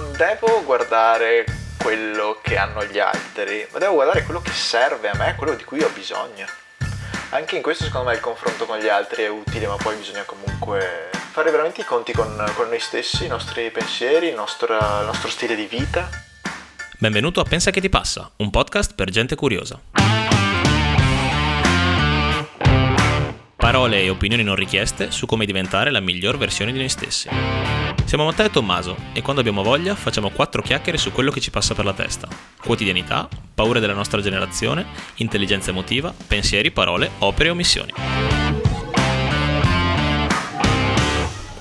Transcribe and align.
non 0.00 0.12
devo 0.14 0.62
guardare 0.62 1.46
quello 1.78 2.38
che 2.42 2.58
hanno 2.58 2.84
gli 2.84 2.98
altri, 2.98 3.66
ma 3.72 3.78
devo 3.78 3.94
guardare 3.94 4.24
quello 4.24 4.42
che 4.42 4.50
serve 4.50 5.08
a 5.08 5.16
me, 5.16 5.34
quello 5.36 5.54
di 5.54 5.64
cui 5.64 5.80
ho 5.82 5.90
bisogno. 5.94 6.44
Anche 7.30 7.56
in 7.56 7.62
questo 7.62 7.84
secondo 7.84 8.08
me 8.08 8.14
il 8.14 8.20
confronto 8.20 8.66
con 8.66 8.78
gli 8.78 8.88
altri 8.88 9.22
è 9.22 9.28
utile, 9.28 9.66
ma 9.66 9.76
poi 9.76 9.96
bisogna 9.96 10.24
comunque 10.24 11.08
fare 11.32 11.50
veramente 11.50 11.80
i 11.80 11.84
conti 11.84 12.12
con, 12.12 12.28
con 12.54 12.68
noi 12.68 12.78
stessi, 12.78 13.24
i 13.24 13.28
nostri 13.28 13.70
pensieri, 13.70 14.28
il 14.28 14.34
nostro, 14.34 14.76
il 14.76 15.06
nostro 15.06 15.30
stile 15.30 15.54
di 15.54 15.64
vita. 15.64 16.10
Benvenuto 16.98 17.40
a 17.40 17.44
Pensa 17.44 17.70
che 17.70 17.80
ti 17.80 17.88
passa, 17.88 18.30
un 18.36 18.50
podcast 18.50 18.94
per 18.94 19.08
gente 19.08 19.34
curiosa. 19.34 19.80
Parole 23.56 24.02
e 24.02 24.10
opinioni 24.10 24.42
non 24.42 24.56
richieste 24.56 25.10
su 25.10 25.24
come 25.24 25.46
diventare 25.46 25.90
la 25.90 26.00
miglior 26.00 26.36
versione 26.36 26.72
di 26.72 26.78
noi 26.78 26.90
stessi. 26.90 27.85
Siamo 28.06 28.24
Matteo 28.24 28.46
e 28.46 28.50
Tommaso 28.50 28.96
e 29.12 29.20
quando 29.20 29.40
abbiamo 29.40 29.64
voglia 29.64 29.96
facciamo 29.96 30.30
quattro 30.30 30.62
chiacchiere 30.62 30.96
su 30.96 31.10
quello 31.10 31.32
che 31.32 31.40
ci 31.40 31.50
passa 31.50 31.74
per 31.74 31.84
la 31.84 31.92
testa. 31.92 32.28
Quotidianità, 32.62 33.28
paure 33.52 33.80
della 33.80 33.94
nostra 33.94 34.20
generazione, 34.20 34.86
intelligenza 35.16 35.70
emotiva, 35.70 36.14
pensieri, 36.26 36.70
parole, 36.70 37.10
opere 37.18 37.48
e 37.48 37.50
omissioni. 37.50 38.45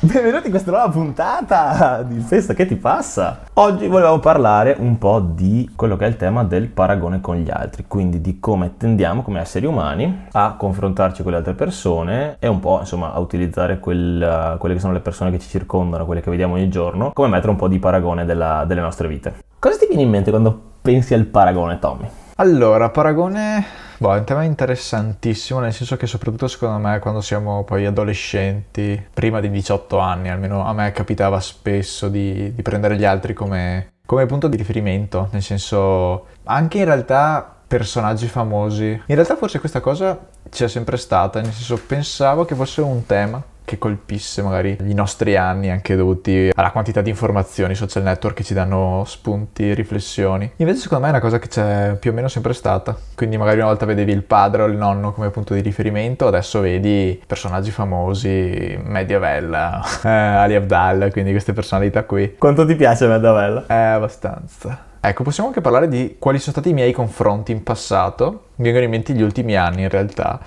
Benvenuti 0.06 0.46
in 0.46 0.52
questa 0.52 0.70
nuova 0.70 0.88
puntata 0.90 2.04
di 2.04 2.20
Festa 2.20 2.54
che 2.54 2.68
ti 2.68 2.76
passa. 2.76 3.40
Oggi 3.54 3.88
volevamo 3.88 4.20
parlare 4.20 4.76
un 4.78 5.00
po' 5.00 5.20
di 5.20 5.72
quello 5.76 5.98
che 5.98 6.06
è 6.06 6.08
il 6.08 6.16
tema 6.16 6.44
del 6.44 6.68
paragone 6.68 7.22
con 7.22 7.38
gli 7.38 7.50
altri, 7.50 7.86
quindi 7.88 8.22
di 8.22 8.40
come 8.40 8.78
tendiamo 8.78 9.24
come 9.24 9.40
esseri 9.40 9.66
umani 9.66 10.28
a 10.34 10.54
confrontarci 10.54 11.24
con 11.24 11.32
le 11.32 11.40
altre 11.40 11.54
persone 11.54 12.36
e 12.38 12.48
un 12.48 12.60
po' 12.60 12.82
insomma 12.82 13.14
a 13.14 13.20
utilizzare 13.20 13.80
quel, 13.80 14.58
quelle 14.60 14.76
che 14.76 14.82
sono 14.82 14.94
le 14.94 15.00
persone 15.00 15.32
che 15.32 15.40
ci 15.40 15.50
circondano, 15.50 16.06
quelle 16.06 16.22
che 16.22 16.30
vediamo 16.30 16.54
ogni 16.54 16.70
giorno, 16.70 17.10
come 17.12 17.28
mettere 17.28 17.50
un 17.50 17.58
po' 17.58 17.68
di 17.68 17.80
paragone 17.80 18.26
della, 18.26 18.64
delle 18.68 18.82
nostre 18.82 19.08
vite. 19.08 19.34
Cosa 19.58 19.80
ti 19.80 19.88
viene 19.88 20.04
in 20.04 20.10
mente 20.12 20.30
quando 20.30 20.62
pensi 20.84 21.16
al 21.16 21.26
paragone, 21.26 21.80
Tommy? 21.80 22.08
Allora, 22.36 22.92
paragone 22.92 23.66
Boh, 23.98 24.14
è 24.14 24.18
un 24.18 24.26
tema 24.26 24.44
interessantissimo, 24.44 25.60
nel 25.62 25.72
senso 25.72 25.96
che 25.96 26.06
soprattutto 26.06 26.50
secondo 26.50 26.86
me 26.86 27.00
quando 27.00 27.22
siamo 27.22 27.64
poi 27.64 27.86
adolescenti, 27.86 29.02
prima 29.14 29.40
di 29.40 29.50
18 29.50 29.98
anni 30.00 30.30
almeno, 30.30 30.66
a 30.66 30.74
me 30.74 30.92
capitava 30.92 31.40
spesso 31.40 32.10
di, 32.10 32.54
di 32.54 32.62
prendere 32.62 32.98
gli 32.98 33.06
altri 33.06 33.34
come, 33.34 33.94
come 34.06 34.26
punto 34.26 34.50
di 34.50 34.58
riferimento, 34.58 35.30
nel 35.32 35.42
senso 35.42 36.28
anche 36.44 36.80
in 36.80 36.86
realtà 36.86 37.56
personaggi 37.68 38.28
famosi. 38.28 38.88
In 39.06 39.16
realtà 39.16 39.38
forse 39.38 39.60
questa 39.60 39.80
cosa 39.80 40.28
c'è 40.50 40.68
sempre 40.68 40.98
stata, 40.98 41.40
nel 41.40 41.54
senso 41.54 41.82
pensavo 41.86 42.44
che 42.44 42.54
fosse 42.54 42.82
un 42.82 43.06
tema 43.06 43.42
che 43.66 43.78
colpisse 43.78 44.42
magari 44.42 44.78
i 44.86 44.94
nostri 44.94 45.36
anni 45.36 45.70
anche 45.70 45.96
dovuti 45.96 46.52
alla 46.54 46.72
quantità 46.72 47.02
di 47.02 47.10
informazioni, 47.10 47.76
social 47.76 48.04
network 48.04 48.36
che 48.38 48.44
ci 48.44 48.54
danno 48.54 49.04
spunti, 49.06 49.74
riflessioni. 49.74 50.50
Invece 50.58 50.80
secondo 50.80 51.04
me 51.04 51.10
è 51.10 51.14
una 51.14 51.22
cosa 51.22 51.40
che 51.40 51.48
c'è 51.48 51.98
più 52.00 52.12
o 52.12 52.14
meno 52.14 52.28
sempre 52.28 52.54
stata. 52.54 52.96
Quindi 53.16 53.38
magari 53.38 53.58
una 53.58 53.68
volta 53.68 53.86
vedevi 53.86 54.12
il 54.12 54.24
padre 54.24 54.62
o 54.62 54.66
il 54.68 54.78
nonno 54.78 55.12
come 55.12 55.30
punto 55.30 55.54
di 55.54 55.62
riferimento, 55.62 56.28
adesso 56.28 56.60
vedi 56.62 57.22
personaggi 57.26 57.72
famosi, 57.72 58.80
Mediavella, 58.84 59.84
eh, 60.04 60.10
Ali 60.10 60.56
Abdal, 60.56 61.12
quindi 61.12 61.32
queste 61.32 61.54
personalità 61.54 62.04
qui. 62.04 62.36
Quanto 62.38 62.66
ti 62.66 62.76
piace 62.76 63.08
Mediavella? 63.08 63.66
Eh, 63.68 63.74
abbastanza. 63.74 64.94
Ecco, 65.08 65.22
possiamo 65.22 65.50
anche 65.50 65.62
parlare 65.62 65.88
di 65.88 66.16
quali 66.18 66.40
sono 66.40 66.54
stati 66.54 66.70
i 66.70 66.74
miei 66.74 66.92
confronti 66.92 67.52
in 67.52 67.62
passato. 67.62 68.46
Mi 68.56 68.64
vengono 68.64 68.86
in 68.86 68.90
mente 68.90 69.14
gli 69.14 69.22
ultimi 69.22 69.56
anni 69.56 69.84
in 69.84 69.90
realtà. 69.90 70.40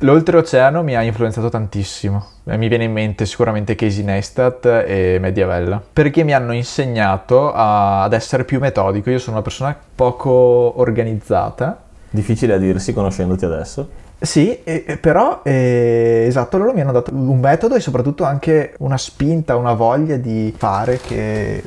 L'oltreoceano 0.00 0.82
mi 0.82 0.94
ha 0.94 1.00
influenzato 1.00 1.48
tantissimo. 1.48 2.26
Eh, 2.44 2.58
mi 2.58 2.68
viene 2.68 2.84
in 2.84 2.92
mente 2.92 3.24
sicuramente 3.24 3.74
Casey 3.74 4.04
Neistat 4.04 4.66
e 4.86 5.16
Mediavella, 5.18 5.82
perché 5.94 6.24
mi 6.24 6.34
hanno 6.34 6.52
insegnato 6.52 7.54
a, 7.54 8.02
ad 8.02 8.12
essere 8.12 8.44
più 8.44 8.58
metodico. 8.58 9.08
Io 9.08 9.18
sono 9.18 9.36
una 9.36 9.44
persona 9.44 9.74
poco 9.94 10.74
organizzata. 10.76 11.80
Difficile 12.10 12.52
a 12.52 12.58
dirsi 12.58 12.92
conoscendoti 12.92 13.46
adesso. 13.46 13.88
Sì, 14.20 14.62
eh, 14.62 14.98
però 15.00 15.40
eh, 15.42 16.24
esatto, 16.28 16.58
loro 16.58 16.74
mi 16.74 16.82
hanno 16.82 16.92
dato 16.92 17.14
un 17.14 17.40
metodo 17.40 17.76
e 17.76 17.80
soprattutto 17.80 18.24
anche 18.24 18.74
una 18.80 18.98
spinta, 18.98 19.56
una 19.56 19.72
voglia 19.72 20.16
di 20.16 20.52
fare 20.54 20.98
che 20.98 21.62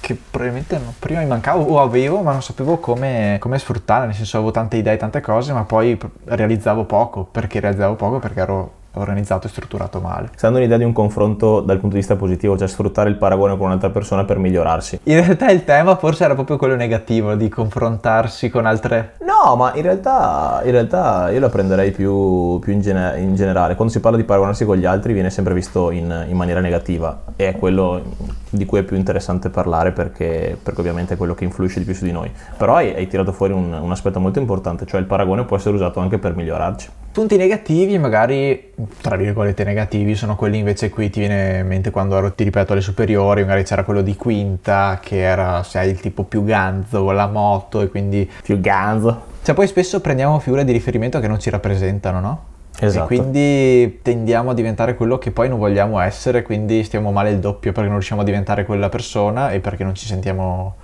che 0.00 0.18
probabilmente 0.30 0.80
prima 0.98 1.20
mi 1.20 1.26
mancava 1.26 1.62
o 1.62 1.80
avevo 1.80 2.22
ma 2.22 2.32
non 2.32 2.42
sapevo 2.42 2.78
come, 2.78 3.36
come 3.38 3.58
sfruttarla, 3.58 4.06
nel 4.06 4.14
senso 4.14 4.36
avevo 4.36 4.50
tante 4.50 4.76
idee, 4.76 4.96
tante 4.96 5.20
cose 5.20 5.52
ma 5.52 5.64
poi 5.64 5.98
realizzavo 6.24 6.84
poco, 6.84 7.24
perché 7.24 7.60
realizzavo 7.60 7.94
poco 7.94 8.18
perché 8.18 8.40
ero 8.40 8.78
organizzato 8.94 9.46
e 9.46 9.50
strutturato 9.50 10.00
male. 10.00 10.28
Stai 10.28 10.50
dando 10.50 10.58
un'idea 10.58 10.78
di 10.78 10.84
un 10.84 10.92
confronto 10.92 11.60
dal 11.60 11.78
punto 11.78 11.94
di 11.94 12.00
vista 12.00 12.16
positivo, 12.16 12.56
cioè 12.58 12.66
sfruttare 12.66 13.08
il 13.08 13.16
paragone 13.16 13.56
con 13.56 13.66
un'altra 13.66 13.90
persona 13.90 14.24
per 14.24 14.38
migliorarsi. 14.38 15.00
In 15.04 15.22
realtà 15.22 15.50
il 15.50 15.64
tema 15.64 15.96
forse 15.96 16.24
era 16.24 16.34
proprio 16.34 16.56
quello 16.56 16.74
negativo, 16.74 17.34
di 17.34 17.48
confrontarsi 17.48 18.50
con 18.50 18.66
altre... 18.66 19.14
No, 19.20 19.54
ma 19.56 19.74
in 19.74 19.82
realtà, 19.82 20.60
in 20.64 20.72
realtà 20.72 21.30
io 21.30 21.40
la 21.40 21.48
prenderei 21.48 21.92
più, 21.92 22.58
più 22.58 22.72
in, 22.72 22.80
gene- 22.80 23.18
in, 23.20 23.34
generale. 23.34 23.74
Quando 23.74 23.92
si 23.92 24.00
parla 24.00 24.16
di 24.16 24.24
paragonarsi 24.24 24.64
con 24.64 24.76
gli 24.76 24.84
altri 24.84 25.12
viene 25.12 25.30
sempre 25.30 25.54
visto 25.54 25.90
in, 25.90 26.26
in, 26.28 26.36
maniera 26.36 26.60
negativa 26.60 27.22
e 27.36 27.48
è 27.48 27.56
quello 27.56 28.02
di 28.50 28.64
cui 28.64 28.80
è 28.80 28.82
più 28.82 28.96
interessante 28.96 29.48
parlare 29.48 29.92
perché, 29.92 30.58
perché 30.60 30.80
ovviamente 30.80 31.14
è 31.14 31.16
quello 31.16 31.34
che 31.34 31.44
influisce 31.44 31.78
di 31.78 31.84
più 31.84 31.94
su 31.94 32.04
di 32.04 32.12
noi. 32.12 32.30
Però 32.56 32.74
hai, 32.74 32.92
hai 32.92 33.06
tirato 33.06 33.32
fuori 33.32 33.52
un, 33.52 33.72
un 33.72 33.90
aspetto 33.90 34.20
molto 34.20 34.38
importante, 34.38 34.86
cioè 34.86 35.00
il 35.00 35.06
paragone 35.06 35.44
può 35.44 35.56
essere 35.56 35.74
usato 35.74 36.00
anche 36.00 36.18
per 36.18 36.34
migliorarci. 36.34 36.88
Punti 37.12 37.36
negativi, 37.36 37.98
magari 37.98 38.72
tra 39.00 39.16
virgolette 39.16 39.64
negativi, 39.64 40.14
sono 40.14 40.36
quelli 40.36 40.58
invece 40.58 40.90
qui 40.90 41.10
ti 41.10 41.20
viene 41.20 41.58
in 41.58 41.66
mente 41.66 41.90
quando 41.90 42.16
ero, 42.16 42.32
ti 42.32 42.44
ripeto, 42.44 42.72
alle 42.72 42.82
superiori, 42.82 43.42
magari 43.42 43.64
c'era 43.64 43.84
quello 43.84 44.02
di 44.02 44.14
quinta 44.16 44.98
che 45.02 45.20
era, 45.20 45.62
sai, 45.62 45.90
il 45.90 46.00
tipo 46.00 46.24
più 46.24 46.44
ganzo 46.44 47.04
con 47.04 47.14
la 47.14 47.26
moto 47.26 47.80
e 47.80 47.88
quindi... 47.88 48.28
Più 48.42 48.60
ganzo. 48.60 49.28
Cioè 49.42 49.54
poi 49.54 49.66
spesso 49.66 50.00
prendiamo 50.00 50.38
figure 50.38 50.64
di 50.64 50.72
riferimento 50.72 51.18
che 51.18 51.26
non 51.26 51.40
ci 51.40 51.50
rappresentano, 51.50 52.20
no? 52.20 52.44
Esatto. 52.82 53.04
E 53.04 53.06
quindi 53.06 54.00
tendiamo 54.02 54.50
a 54.50 54.54
diventare 54.54 54.94
quello 54.94 55.18
che 55.18 55.30
poi 55.30 55.48
non 55.48 55.58
vogliamo 55.58 56.00
essere, 56.00 56.42
quindi 56.42 56.82
stiamo 56.82 57.12
male 57.12 57.30
il 57.30 57.38
doppio 57.38 57.72
perché 57.72 57.88
non 57.88 57.98
riusciamo 57.98 58.22
a 58.22 58.24
diventare 58.24 58.64
quella 58.64 58.88
persona 58.88 59.50
e 59.50 59.60
perché 59.60 59.84
non 59.84 59.94
ci 59.94 60.06
sentiamo, 60.06 60.76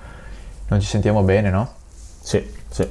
non 0.69 0.81
ci 0.81 0.87
sentiamo 0.87 1.23
bene, 1.23 1.49
no? 1.51 1.69
Sì, 2.21 2.47
sì. 2.69 2.87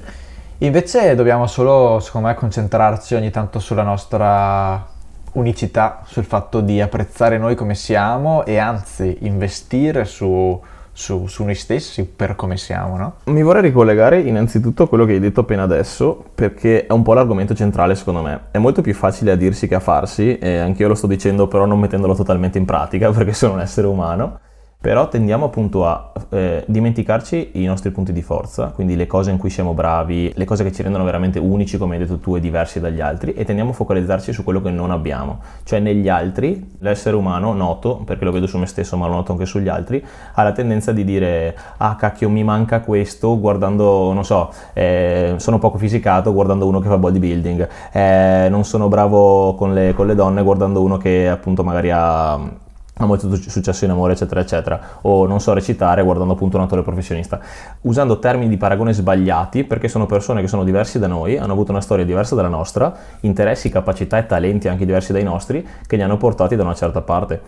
Invece 0.59 1.13
dobbiamo 1.13 1.45
solo, 1.45 1.99
secondo 1.99 2.27
me, 2.27 2.33
concentrarci 2.33 3.13
ogni 3.13 3.29
tanto 3.29 3.59
sulla 3.59 3.83
nostra 3.83 4.93
unicità, 5.33 6.01
sul 6.05 6.23
fatto 6.23 6.61
di 6.61 6.81
apprezzare 6.81 7.37
noi 7.37 7.55
come 7.55 7.75
siamo 7.75 8.43
e 8.45 8.57
anzi 8.57 9.17
investire 9.21 10.05
su, 10.05 10.59
su, 10.95 11.27
su, 11.27 11.43
noi 11.43 11.55
stessi 11.55 12.05
per 12.05 12.35
come 12.35 12.55
siamo, 12.55 12.97
no? 12.97 13.15
Mi 13.25 13.43
vorrei 13.43 13.61
ricollegare 13.61 14.21
innanzitutto 14.21 14.83
a 14.83 14.87
quello 14.87 15.03
che 15.03 15.11
hai 15.11 15.19
detto 15.19 15.41
appena 15.41 15.63
adesso, 15.63 16.23
perché 16.33 16.85
è 16.85 16.93
un 16.93 17.03
po' 17.03 17.13
l'argomento 17.13 17.53
centrale 17.53 17.95
secondo 17.95 18.21
me. 18.21 18.45
È 18.51 18.57
molto 18.57 18.81
più 18.81 18.93
facile 18.93 19.31
a 19.31 19.35
dirsi 19.35 19.67
che 19.67 19.75
a 19.75 19.81
farsi, 19.81 20.37
e 20.37 20.57
anch'io 20.57 20.87
lo 20.87 20.95
sto 20.95 21.07
dicendo 21.07 21.49
però 21.49 21.65
non 21.65 21.79
mettendolo 21.79 22.15
totalmente 22.15 22.57
in 22.57 22.65
pratica, 22.65 23.11
perché 23.13 23.33
sono 23.33 23.53
un 23.53 23.59
essere 23.59 23.87
umano 23.87 24.39
però 24.85 25.07
tendiamo 25.07 25.45
appunto 25.45 25.87
a 25.87 26.11
eh, 26.29 26.63
dimenticarci 26.67 27.53
i 27.53 27.65
nostri 27.65 27.89
punti 27.89 28.13
di 28.13 28.21
forza, 28.21 28.67
quindi 28.67 28.95
le 28.95 29.07
cose 29.07 29.31
in 29.31 29.37
cui 29.37 29.49
siamo 29.49 29.73
bravi, 29.73 30.31
le 30.35 30.45
cose 30.45 30.63
che 30.63 30.71
ci 30.71 30.83
rendono 30.83 31.03
veramente 31.03 31.39
unici, 31.39 31.79
come 31.79 31.95
hai 31.95 32.01
detto 32.01 32.19
tu, 32.19 32.35
e 32.35 32.39
diversi 32.39 32.79
dagli 32.79 33.01
altri, 33.01 33.33
e 33.33 33.45
tendiamo 33.45 33.71
a 33.71 33.73
focalizzarci 33.73 34.31
su 34.31 34.43
quello 34.43 34.61
che 34.61 34.69
non 34.69 34.91
abbiamo. 34.91 35.39
Cioè 35.63 35.79
negli 35.79 36.07
altri, 36.07 36.73
l'essere 36.81 37.15
umano, 37.15 37.53
noto, 37.53 38.03
perché 38.05 38.25
lo 38.25 38.31
vedo 38.31 38.45
su 38.45 38.59
me 38.59 38.67
stesso, 38.67 38.95
ma 38.95 39.07
lo 39.07 39.13
noto 39.13 39.31
anche 39.31 39.47
sugli 39.47 39.69
altri, 39.69 40.05
ha 40.33 40.43
la 40.43 40.51
tendenza 40.51 40.91
di 40.91 41.03
dire, 41.03 41.57
ah 41.77 41.95
cacchio, 41.95 42.29
mi 42.29 42.43
manca 42.43 42.81
questo, 42.81 43.39
guardando, 43.39 44.13
non 44.13 44.23
so, 44.23 44.51
eh, 44.73 45.33
sono 45.37 45.57
poco 45.57 45.79
fisicato 45.79 46.31
guardando 46.31 46.67
uno 46.67 46.79
che 46.79 46.89
fa 46.89 46.99
bodybuilding, 46.99 47.69
eh, 47.91 48.47
non 48.51 48.63
sono 48.63 48.87
bravo 48.87 49.55
con 49.55 49.73
le, 49.73 49.95
con 49.95 50.05
le 50.05 50.13
donne 50.13 50.43
guardando 50.43 50.83
uno 50.83 50.97
che 50.97 51.27
appunto 51.27 51.63
magari 51.63 51.89
ha 51.89 52.63
ha 52.97 53.05
molto 53.05 53.33
successo 53.35 53.83
in 53.83 53.91
amore, 53.91 54.13
eccetera, 54.13 54.39
eccetera, 54.39 54.79
o 55.01 55.25
non 55.27 55.41
so 55.41 55.51
recitare 55.53 56.01
guardando 56.01 56.33
appunto 56.33 56.55
un 56.55 56.63
attore 56.63 56.81
professionista, 56.81 57.39
usando 57.81 58.19
termini 58.19 58.47
di 58.47 58.57
paragone 58.57 58.93
sbagliati 58.93 59.65
perché 59.65 59.89
sono 59.89 60.05
persone 60.05 60.39
che 60.39 60.47
sono 60.47 60.63
diverse 60.63 60.97
da 60.97 61.07
noi, 61.07 61.37
hanno 61.37 61.51
avuto 61.51 61.71
una 61.71 61.81
storia 61.81 62.05
diversa 62.05 62.35
dalla 62.35 62.47
nostra, 62.47 62.95
interessi, 63.21 63.69
capacità 63.69 64.17
e 64.17 64.25
talenti 64.25 64.69
anche 64.69 64.85
diversi 64.85 65.11
dai 65.11 65.23
nostri, 65.23 65.67
che 65.85 65.97
li 65.97 66.03
hanno 66.03 66.15
portati 66.15 66.55
da 66.55 66.63
una 66.63 66.73
certa 66.73 67.01
parte. 67.01 67.41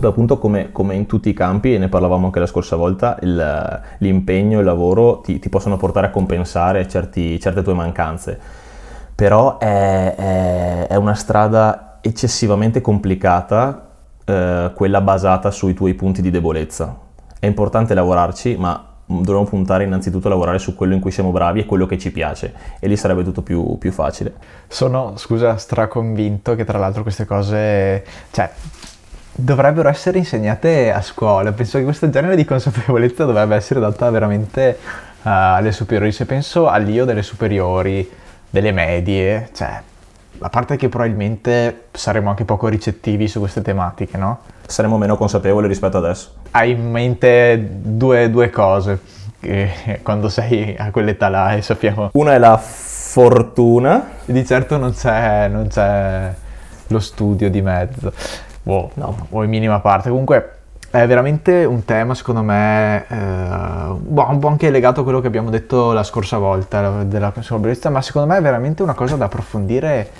Poi 0.00 0.08
appunto 0.08 0.38
come, 0.38 0.72
come, 0.72 0.94
in 0.96 1.06
tutti 1.06 1.28
i 1.28 1.34
campi, 1.34 1.74
e 1.74 1.78
ne 1.78 1.88
parlavamo 1.88 2.26
anche 2.26 2.40
la 2.40 2.46
scorsa 2.46 2.74
volta, 2.74 3.18
il, 3.20 3.80
l'impegno 3.98 4.56
e 4.56 4.60
il 4.60 4.66
lavoro 4.66 5.20
ti, 5.20 5.38
ti, 5.38 5.48
possono 5.48 5.76
portare 5.76 6.08
a 6.08 6.10
compensare 6.10 6.88
certi, 6.88 7.38
certe 7.38 7.62
tue 7.62 7.74
mancanze, 7.74 8.36
però 9.14 9.58
è, 9.58 10.14
è, 10.16 10.86
è 10.88 10.96
una 10.96 11.14
strada 11.14 11.98
eccessivamente 12.00 12.80
complicata 12.80 13.90
eh, 14.24 14.70
quella 14.74 15.00
basata 15.00 15.50
sui 15.50 15.74
tuoi 15.74 15.94
punti 15.94 16.22
di 16.22 16.30
debolezza. 16.30 16.96
È 17.38 17.46
importante 17.46 17.94
lavorarci, 17.94 18.56
ma 18.56 18.86
dovremmo 19.04 19.44
puntare 19.44 19.84
innanzitutto 19.84 20.28
a 20.28 20.30
lavorare 20.30 20.58
su 20.58 20.74
quello 20.74 20.94
in 20.94 21.00
cui 21.00 21.10
siamo 21.10 21.30
bravi 21.30 21.60
e 21.60 21.66
quello 21.66 21.86
che 21.86 21.98
ci 21.98 22.10
piace 22.10 22.54
e 22.78 22.88
lì 22.88 22.96
sarebbe 22.96 23.24
tutto 23.24 23.42
più, 23.42 23.76
più 23.78 23.92
facile. 23.92 24.32
Sono, 24.68 25.16
scusa, 25.16 25.56
straconvinto 25.56 26.54
che 26.54 26.64
tra 26.64 26.78
l'altro 26.78 27.02
queste 27.02 27.26
cose, 27.26 28.04
cioè 28.30 28.50
dovrebbero 29.34 29.88
essere 29.88 30.18
insegnate 30.18 30.92
a 30.92 31.02
scuola. 31.02 31.52
Penso 31.52 31.78
che 31.78 31.84
questo 31.84 32.08
genere 32.10 32.36
di 32.36 32.44
consapevolezza 32.44 33.24
dovrebbe 33.24 33.56
essere 33.56 33.80
data 33.80 34.08
veramente 34.10 34.78
uh, 34.80 35.20
alle 35.22 35.72
superiori. 35.72 36.12
Se 36.12 36.24
penso 36.24 36.68
all'io 36.68 37.04
delle 37.04 37.22
superiori, 37.22 38.08
delle 38.48 38.72
medie, 38.72 39.50
cioè, 39.52 39.80
a 40.42 40.48
parte 40.48 40.76
che 40.76 40.88
probabilmente 40.88 41.84
saremo 41.92 42.30
anche 42.30 42.44
poco 42.44 42.68
ricettivi 42.68 43.28
su 43.28 43.38
queste 43.38 43.62
tematiche, 43.62 44.16
no? 44.16 44.40
Saremo 44.66 44.98
meno 44.98 45.16
consapevoli 45.16 45.68
rispetto 45.68 45.98
adesso. 45.98 46.30
Hai 46.50 46.72
in 46.72 46.90
mente 46.90 47.68
due, 47.82 48.30
due 48.30 48.50
cose 48.50 48.98
quando 50.02 50.28
sei 50.28 50.76
a 50.78 50.90
quell'età 50.90 51.28
là 51.28 51.54
e 51.54 51.62
sappiamo... 51.62 52.10
Una 52.12 52.34
è 52.34 52.38
la 52.38 52.56
fortuna. 52.58 54.10
Di 54.24 54.46
certo 54.46 54.76
non 54.76 54.92
c'è, 54.92 55.48
non 55.48 55.68
c'è 55.68 56.32
lo 56.88 56.98
studio 57.00 57.48
di 57.48 57.62
mezzo 57.62 58.12
boh, 58.62 58.90
no, 58.94 59.26
o 59.30 59.42
in 59.42 59.50
minima 59.50 59.80
parte. 59.80 60.08
Comunque 60.08 60.50
è 60.90 61.06
veramente 61.06 61.64
un 61.64 61.84
tema, 61.84 62.14
secondo 62.14 62.42
me, 62.42 63.04
eh, 63.08 63.94
boh, 63.96 64.28
un 64.28 64.38
po' 64.38 64.48
anche 64.48 64.70
legato 64.70 65.00
a 65.00 65.02
quello 65.02 65.20
che 65.20 65.26
abbiamo 65.26 65.50
detto 65.50 65.92
la 65.92 66.02
scorsa 66.02 66.38
volta 66.38 67.02
della 67.04 67.30
consapevolezza, 67.30 67.90
ma 67.90 68.02
secondo 68.02 68.28
me 68.28 68.38
è 68.38 68.42
veramente 68.42 68.82
una 68.82 68.94
cosa 68.94 69.16
da 69.16 69.26
approfondire 69.26 70.10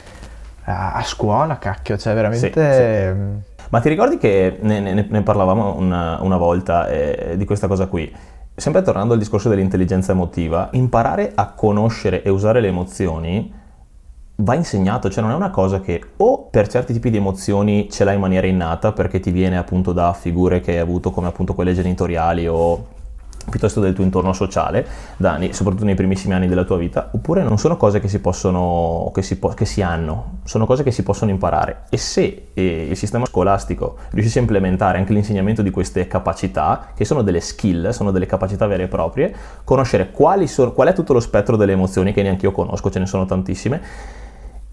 a, 0.64 0.92
a 0.92 1.02
scuola, 1.02 1.58
cacchio, 1.58 1.96
cioè 1.96 2.14
veramente... 2.14 2.52
Sì, 2.52 3.42
sì. 3.42 3.60
Ma 3.70 3.80
ti 3.80 3.88
ricordi 3.88 4.18
che 4.18 4.58
ne, 4.60 4.80
ne, 4.80 5.06
ne 5.08 5.22
parlavamo 5.22 5.76
una, 5.76 6.18
una 6.20 6.36
volta 6.36 6.88
eh, 6.88 7.36
di 7.36 7.44
questa 7.44 7.66
cosa 7.68 7.86
qui? 7.86 8.14
Sempre 8.54 8.82
tornando 8.82 9.14
al 9.14 9.18
discorso 9.18 9.48
dell'intelligenza 9.48 10.12
emotiva, 10.12 10.68
imparare 10.72 11.32
a 11.34 11.52
conoscere 11.52 12.22
e 12.22 12.28
usare 12.28 12.60
le 12.60 12.68
emozioni 12.68 13.60
va 14.36 14.54
insegnato, 14.54 15.08
cioè 15.08 15.22
non 15.22 15.32
è 15.32 15.34
una 15.34 15.50
cosa 15.50 15.80
che 15.80 16.02
o 16.18 16.48
per 16.50 16.68
certi 16.68 16.92
tipi 16.92 17.10
di 17.10 17.16
emozioni 17.16 17.88
ce 17.90 18.04
l'hai 18.04 18.14
in 18.14 18.20
maniera 18.20 18.46
innata 18.46 18.92
perché 18.92 19.20
ti 19.20 19.30
viene 19.30 19.56
appunto 19.56 19.92
da 19.92 20.12
figure 20.12 20.60
che 20.60 20.72
hai 20.72 20.78
avuto 20.78 21.10
come 21.10 21.28
appunto 21.28 21.54
quelle 21.54 21.74
genitoriali 21.74 22.46
o 22.46 22.86
piuttosto 23.50 23.80
del 23.80 23.92
tuo 23.92 24.04
intorno 24.04 24.32
sociale, 24.32 24.86
Dani, 25.16 25.52
soprattutto 25.52 25.84
nei 25.84 25.94
primissimi 25.94 26.34
anni 26.34 26.48
della 26.48 26.64
tua 26.64 26.76
vita, 26.76 27.10
oppure 27.12 27.42
non 27.42 27.58
sono 27.58 27.76
cose 27.76 28.00
che 28.00 28.08
si 28.08 28.20
possono, 28.20 29.10
che 29.14 29.22
si, 29.22 29.38
po- 29.38 29.48
che 29.48 29.64
si 29.64 29.82
hanno, 29.82 30.40
sono 30.44 30.66
cose 30.66 30.82
che 30.82 30.90
si 30.90 31.02
possono 31.02 31.30
imparare. 31.30 31.84
E 31.90 31.96
se 31.96 32.48
eh, 32.54 32.86
il 32.90 32.96
sistema 32.96 33.26
scolastico 33.26 33.96
riuscisse 34.10 34.38
a 34.38 34.42
implementare 34.42 34.98
anche 34.98 35.12
l'insegnamento 35.12 35.62
di 35.62 35.70
queste 35.70 36.06
capacità, 36.06 36.88
che 36.94 37.04
sono 37.04 37.22
delle 37.22 37.40
skill, 37.40 37.90
sono 37.90 38.10
delle 38.10 38.26
capacità 38.26 38.66
vere 38.66 38.84
e 38.84 38.88
proprie, 38.88 39.34
conoscere 39.64 40.10
sono, 40.46 40.72
qual 40.72 40.88
è 40.88 40.92
tutto 40.92 41.12
lo 41.12 41.20
spettro 41.20 41.56
delle 41.56 41.72
emozioni, 41.72 42.12
che 42.12 42.22
neanche 42.22 42.46
io 42.46 42.52
conosco, 42.52 42.90
ce 42.90 42.98
ne 42.98 43.06
sono 43.06 43.26
tantissime, 43.26 43.80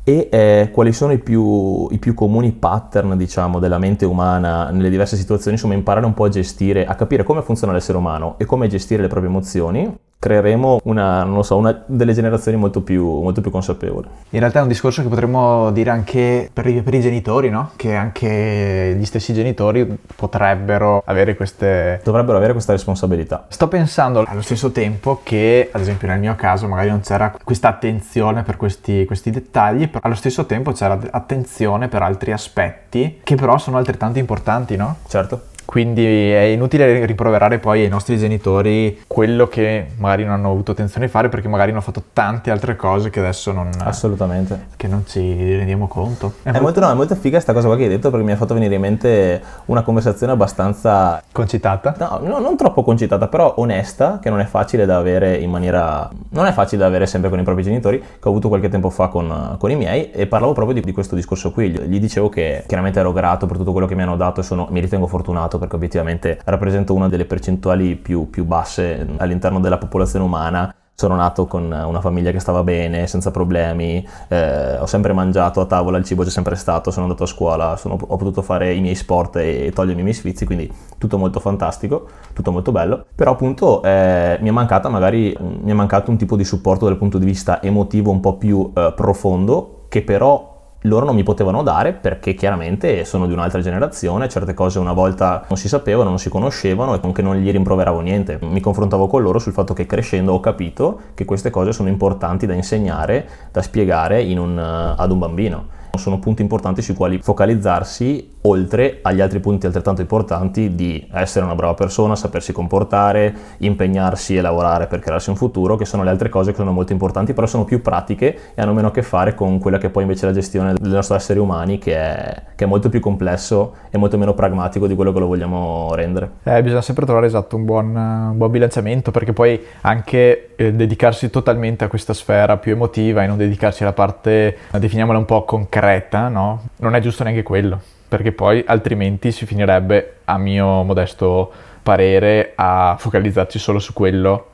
e 0.09 0.27
eh, 0.31 0.69
quali 0.71 0.91
sono 0.91 1.11
i 1.11 1.19
più, 1.19 1.87
i 1.91 1.99
più, 1.99 2.15
comuni 2.15 2.51
pattern, 2.51 3.15
diciamo, 3.15 3.59
della 3.59 3.77
mente 3.77 4.05
umana 4.05 4.71
nelle 4.71 4.89
diverse 4.89 5.15
situazioni, 5.15 5.55
insomma 5.55 5.75
imparare 5.75 6.07
un 6.07 6.15
po' 6.15 6.23
a 6.23 6.29
gestire, 6.29 6.87
a 6.87 6.95
capire 6.95 7.21
come 7.21 7.43
funziona 7.43 7.73
l'essere 7.73 7.99
umano 7.99 8.33
e 8.39 8.45
come 8.45 8.67
gestire 8.67 9.03
le 9.03 9.07
proprie 9.07 9.29
emozioni 9.29 9.97
creeremo 10.19 10.81
una, 10.83 11.23
non 11.23 11.43
so, 11.45 11.55
una 11.55 11.83
delle 11.85 12.13
generazioni 12.13 12.57
molto 12.57 12.81
più, 12.81 13.05
molto 13.21 13.39
più, 13.39 13.49
consapevoli. 13.49 14.07
In 14.31 14.39
realtà 14.39 14.59
è 14.59 14.61
un 14.61 14.67
discorso 14.67 15.01
che 15.01 15.07
potremmo 15.07 15.71
dire 15.71 15.89
anche 15.89 16.49
per 16.51 16.67
i, 16.67 16.81
per 16.81 16.93
i, 16.93 16.99
genitori, 16.99 17.49
no? 17.49 17.71
Che 17.77 17.95
anche 17.95 18.95
gli 18.97 19.05
stessi 19.05 19.33
genitori 19.33 19.97
potrebbero 20.15 21.01
avere 21.05 21.35
queste... 21.35 22.01
Dovrebbero 22.03 22.37
avere 22.37 22.51
questa 22.51 22.73
responsabilità. 22.73 23.45
Sto 23.47 23.69
pensando 23.69 24.25
allo 24.27 24.41
stesso 24.41 24.71
tempo 24.71 25.21
che, 25.23 25.69
ad 25.71 25.79
esempio 25.79 26.09
nel 26.09 26.19
mio 26.19 26.35
caso, 26.35 26.67
magari 26.67 26.89
non 26.89 26.99
c'era 26.99 27.33
questa 27.41 27.69
attenzione 27.69 28.43
per 28.43 28.57
questi, 28.57 29.05
questi 29.05 29.31
dettagli, 29.31 29.87
però 29.87 30.01
allo 30.03 30.15
stesso 30.15 30.45
tempo 30.45 30.73
c'era 30.73 30.99
attenzione 31.11 31.87
per 31.87 32.01
altri 32.01 32.33
aspetti 32.33 33.21
che 33.23 33.35
però 33.35 33.57
sono 33.57 33.77
altrettanto 33.77 34.19
importanti, 34.19 34.75
no? 34.75 34.97
Certo. 35.07 35.48
Quindi 35.69 36.03
è 36.03 36.45
inutile 36.45 37.05
rimproverare 37.05 37.59
poi 37.59 37.83
ai 37.83 37.89
nostri 37.89 38.17
genitori 38.17 39.03
quello 39.05 39.47
che 39.47 39.89
magari 39.97 40.23
non 40.23 40.33
hanno 40.33 40.49
avuto 40.49 40.71
attenzione 40.71 41.05
a 41.05 41.09
fare 41.09 41.29
perché 41.29 41.47
magari 41.47 41.69
hanno 41.69 41.81
fatto 41.81 42.05
tante 42.11 42.49
altre 42.49 42.75
cose 42.75 43.11
che 43.11 43.19
adesso 43.19 43.51
non... 43.51 43.69
Assolutamente. 43.77 44.69
Che 44.75 44.87
non 44.87 45.05
ci 45.05 45.55
rendiamo 45.55 45.87
conto. 45.87 46.33
È, 46.41 46.49
è 46.49 46.59
molto, 46.59 46.79
no, 46.79 46.89
è 46.89 46.95
molto 46.95 47.13
figa 47.13 47.33
questa 47.33 47.53
cosa 47.53 47.67
qua 47.67 47.77
che 47.77 47.83
hai 47.83 47.89
detto 47.89 48.09
perché 48.09 48.25
mi 48.25 48.31
ha 48.31 48.35
fatto 48.35 48.55
venire 48.55 48.73
in 48.73 48.81
mente 48.81 49.43
una 49.65 49.83
conversazione 49.83 50.31
abbastanza... 50.31 51.21
Concitata? 51.31 51.93
No, 51.99 52.19
no, 52.23 52.39
non 52.39 52.57
troppo 52.57 52.81
concitata, 52.81 53.27
però 53.27 53.53
onesta, 53.57 54.17
che 54.19 54.31
non 54.31 54.39
è 54.39 54.45
facile 54.45 54.87
da 54.87 54.97
avere 54.97 55.35
in 55.35 55.51
maniera... 55.51 56.09
Non 56.29 56.47
è 56.47 56.51
facile 56.51 56.81
da 56.81 56.87
avere 56.87 57.05
sempre 57.05 57.29
con 57.29 57.37
i 57.37 57.43
propri 57.43 57.61
genitori, 57.61 57.99
che 57.99 58.27
ho 58.27 58.29
avuto 58.31 58.47
qualche 58.47 58.69
tempo 58.69 58.89
fa 58.89 59.09
con, 59.09 59.55
con 59.59 59.69
i 59.69 59.75
miei 59.75 60.09
e 60.09 60.25
parlavo 60.25 60.53
proprio 60.53 60.73
di, 60.73 60.81
di, 60.81 60.93
questo 60.93 61.13
discorso 61.13 61.51
qui. 61.51 61.69
Gli 61.69 61.99
dicevo 61.99 62.27
che 62.27 62.63
chiaramente 62.65 62.99
ero 62.99 63.13
grato 63.13 63.45
per 63.45 63.57
tutto 63.57 63.71
quello 63.71 63.85
che 63.85 63.93
mi 63.93 64.01
hanno 64.01 64.15
dato 64.15 64.39
e 64.39 64.43
sono, 64.43 64.67
mi 64.71 64.79
ritengo 64.79 65.05
fortunato 65.05 65.57
perché 65.59 65.75
obiettivamente 65.75 66.39
rappresento 66.45 66.93
una 66.93 67.07
delle 67.07 67.25
percentuali 67.25 67.95
più, 67.95 68.29
più 68.29 68.45
basse 68.45 69.07
all'interno 69.17 69.59
della 69.59 69.77
popolazione 69.77 70.25
umana 70.25 70.73
sono 70.99 71.15
nato 71.15 71.45
con 71.45 71.63
una 71.63 72.01
famiglia 72.01 72.31
che 72.31 72.41
stava 72.41 72.61
bene, 72.61 73.07
senza 73.07 73.31
problemi, 73.31 74.05
eh, 74.27 74.77
ho 74.77 74.85
sempre 74.85 75.13
mangiato 75.13 75.61
a 75.61 75.65
tavola, 75.65 75.97
il 75.97 76.03
cibo 76.03 76.23
c'è 76.23 76.29
sempre 76.29 76.57
stato, 76.57 76.91
sono 76.91 77.05
andato 77.05 77.23
a 77.23 77.25
scuola, 77.25 77.77
sono, 77.77 77.93
ho 77.93 78.17
potuto 78.17 78.41
fare 78.41 78.73
i 78.73 78.81
miei 78.81 78.95
sport 78.95 79.37
e 79.37 79.71
togliermi 79.73 80.01
i 80.01 80.03
miei 80.03 80.13
sfizi, 80.13 80.45
quindi 80.45 80.69
tutto 80.97 81.17
molto 81.17 81.39
fantastico, 81.39 82.05
tutto 82.33 82.51
molto 82.51 82.73
bello. 82.73 83.05
Però 83.15 83.31
appunto 83.31 83.81
eh, 83.81 84.39
mi 84.41 84.49
è 84.49 84.51
mancata 84.51 84.89
magari, 84.89 85.33
mi 85.39 85.71
è 85.71 85.73
mancato 85.73 86.11
un 86.11 86.17
tipo 86.17 86.35
di 86.35 86.43
supporto 86.43 86.83
dal 86.83 86.97
punto 86.97 87.17
di 87.17 87.25
vista 87.25 87.61
emotivo 87.61 88.11
un 88.11 88.19
po' 88.19 88.35
più 88.35 88.69
eh, 88.75 88.91
profondo, 88.93 89.85
che 89.87 90.01
però 90.01 90.58
loro 90.83 91.05
non 91.05 91.15
mi 91.15 91.23
potevano 91.23 91.61
dare 91.61 91.93
perché 91.93 92.33
chiaramente 92.33 93.03
sono 93.03 93.27
di 93.27 93.33
un'altra 93.33 93.59
generazione, 93.61 94.29
certe 94.29 94.53
cose 94.53 94.79
una 94.79 94.93
volta 94.93 95.45
non 95.49 95.57
si 95.57 95.67
sapevano, 95.67 96.09
non 96.09 96.19
si 96.19 96.29
conoscevano 96.29 96.95
e 96.95 96.99
anche 97.01 97.21
non 97.21 97.35
gli 97.35 97.51
rimproveravo 97.51 97.99
niente. 97.99 98.39
Mi 98.41 98.61
confrontavo 98.61 99.07
con 99.07 99.21
loro 99.21 99.39
sul 99.39 99.53
fatto 99.53 99.73
che 99.73 99.85
crescendo 99.85 100.33
ho 100.33 100.39
capito 100.39 100.99
che 101.15 101.25
queste 101.25 101.49
cose 101.49 101.73
sono 101.73 101.89
importanti 101.89 102.45
da 102.45 102.53
insegnare, 102.53 103.27
da 103.51 103.61
spiegare 103.61 104.21
un, 104.23 104.57
ad 104.57 105.11
un 105.11 105.19
bambino 105.19 105.77
sono 105.97 106.19
punti 106.19 106.41
importanti 106.41 106.81
sui 106.81 106.93
quali 106.93 107.19
focalizzarsi 107.21 108.37
oltre 108.41 108.99
agli 109.01 109.21
altri 109.21 109.39
punti 109.39 109.65
altrettanto 109.65 110.01
importanti 110.01 110.75
di 110.75 111.05
essere 111.11 111.45
una 111.45 111.55
brava 111.55 111.73
persona, 111.73 112.15
sapersi 112.15 112.53
comportare, 112.53 113.35
impegnarsi 113.57 114.37
e 114.37 114.41
lavorare 114.41 114.87
per 114.87 114.99
crearsi 114.99 115.29
un 115.29 115.35
futuro, 115.35 115.75
che 115.75 115.85
sono 115.85 116.03
le 116.03 116.09
altre 116.09 116.29
cose 116.29 116.51
che 116.51 116.57
sono 116.57 116.71
molto 116.71 116.93
importanti, 116.93 117.33
però 117.33 117.47
sono 117.47 117.65
più 117.65 117.81
pratiche 117.81 118.53
e 118.53 118.61
hanno 118.61 118.73
meno 118.73 118.87
a 118.87 118.91
che 118.91 119.01
fare 119.01 119.33
con 119.35 119.59
quella 119.59 119.77
che 119.77 119.89
poi 119.89 120.03
invece 120.03 120.25
è 120.25 120.29
la 120.29 120.33
gestione 120.33 120.73
del 120.73 120.91
nostro 120.91 121.15
essere 121.15 121.39
umani, 121.39 121.77
che 121.77 121.95
è, 121.95 122.43
che 122.55 122.63
è 122.63 122.67
molto 122.67 122.89
più 122.89 122.99
complesso 122.99 123.75
e 123.89 123.97
molto 123.97 124.17
meno 124.17 124.33
pragmatico 124.33 124.87
di 124.87 124.95
quello 124.95 125.11
che 125.11 125.19
lo 125.19 125.27
vogliamo 125.27 125.93
rendere. 125.93 126.31
Eh, 126.43 126.61
bisogna 126.61 126.81
sempre 126.81 127.05
trovare 127.05 127.25
esatto 127.25 127.55
un 127.55 127.65
buon, 127.65 127.95
un 127.95 128.37
buon 128.37 128.51
bilanciamento, 128.51 129.11
perché 129.11 129.33
poi 129.33 129.59
anche 129.81 130.48
eh, 130.59 130.73
dedicarsi 130.73 131.29
totalmente 131.29 131.85
a 131.85 131.87
questa 131.87 132.13
sfera 132.13 132.57
più 132.57 132.73
emotiva 132.73 133.23
e 133.23 133.27
non 133.27 133.37
dedicarsi 133.37 133.83
alla 133.83 133.93
parte, 133.93 134.57
definiamola 134.77 135.17
un 135.17 135.23
po' 135.23 135.45
concreta, 135.45 136.27
no? 136.27 136.63
Non 136.79 136.95
è 136.95 136.99
giusto 136.99 137.23
neanche 137.23 137.43
quello 137.43 137.79
perché 138.09 138.31
poi 138.31 138.63
altrimenti 138.65 139.31
si 139.31 139.45
finirebbe, 139.45 140.17
a 140.25 140.37
mio 140.39 140.83
modesto 140.83 141.51
parere, 141.83 142.53
a 142.55 142.95
focalizzarci 142.97 143.59
solo 143.59 143.77
su 143.77 143.93
quello 143.93 144.48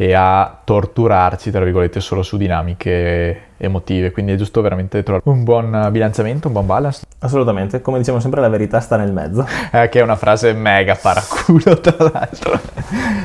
e 0.00 0.14
a 0.14 0.60
torturarci, 0.62 1.50
tra 1.50 1.64
virgolette, 1.64 1.98
solo 2.00 2.22
su 2.22 2.36
dinamiche 2.36 3.46
emotive, 3.58 4.12
quindi 4.12 4.32
è 4.32 4.36
giusto 4.36 4.60
veramente 4.60 5.02
trovare 5.02 5.28
un 5.28 5.42
buon 5.42 5.88
bilanciamento, 5.90 6.46
un 6.46 6.52
buon 6.52 6.66
balance. 6.66 7.04
Assolutamente, 7.18 7.80
come 7.82 7.98
diciamo 7.98 8.20
sempre 8.20 8.40
la 8.40 8.48
verità 8.48 8.78
sta 8.78 8.96
nel 8.96 9.12
mezzo. 9.12 9.44
Eh, 9.72 9.88
che 9.88 9.98
è 9.98 10.02
una 10.02 10.16
frase 10.16 10.52
mega 10.52 10.94
paraculo 10.94 11.80
tra 11.80 11.96
l'altro. 11.98 12.60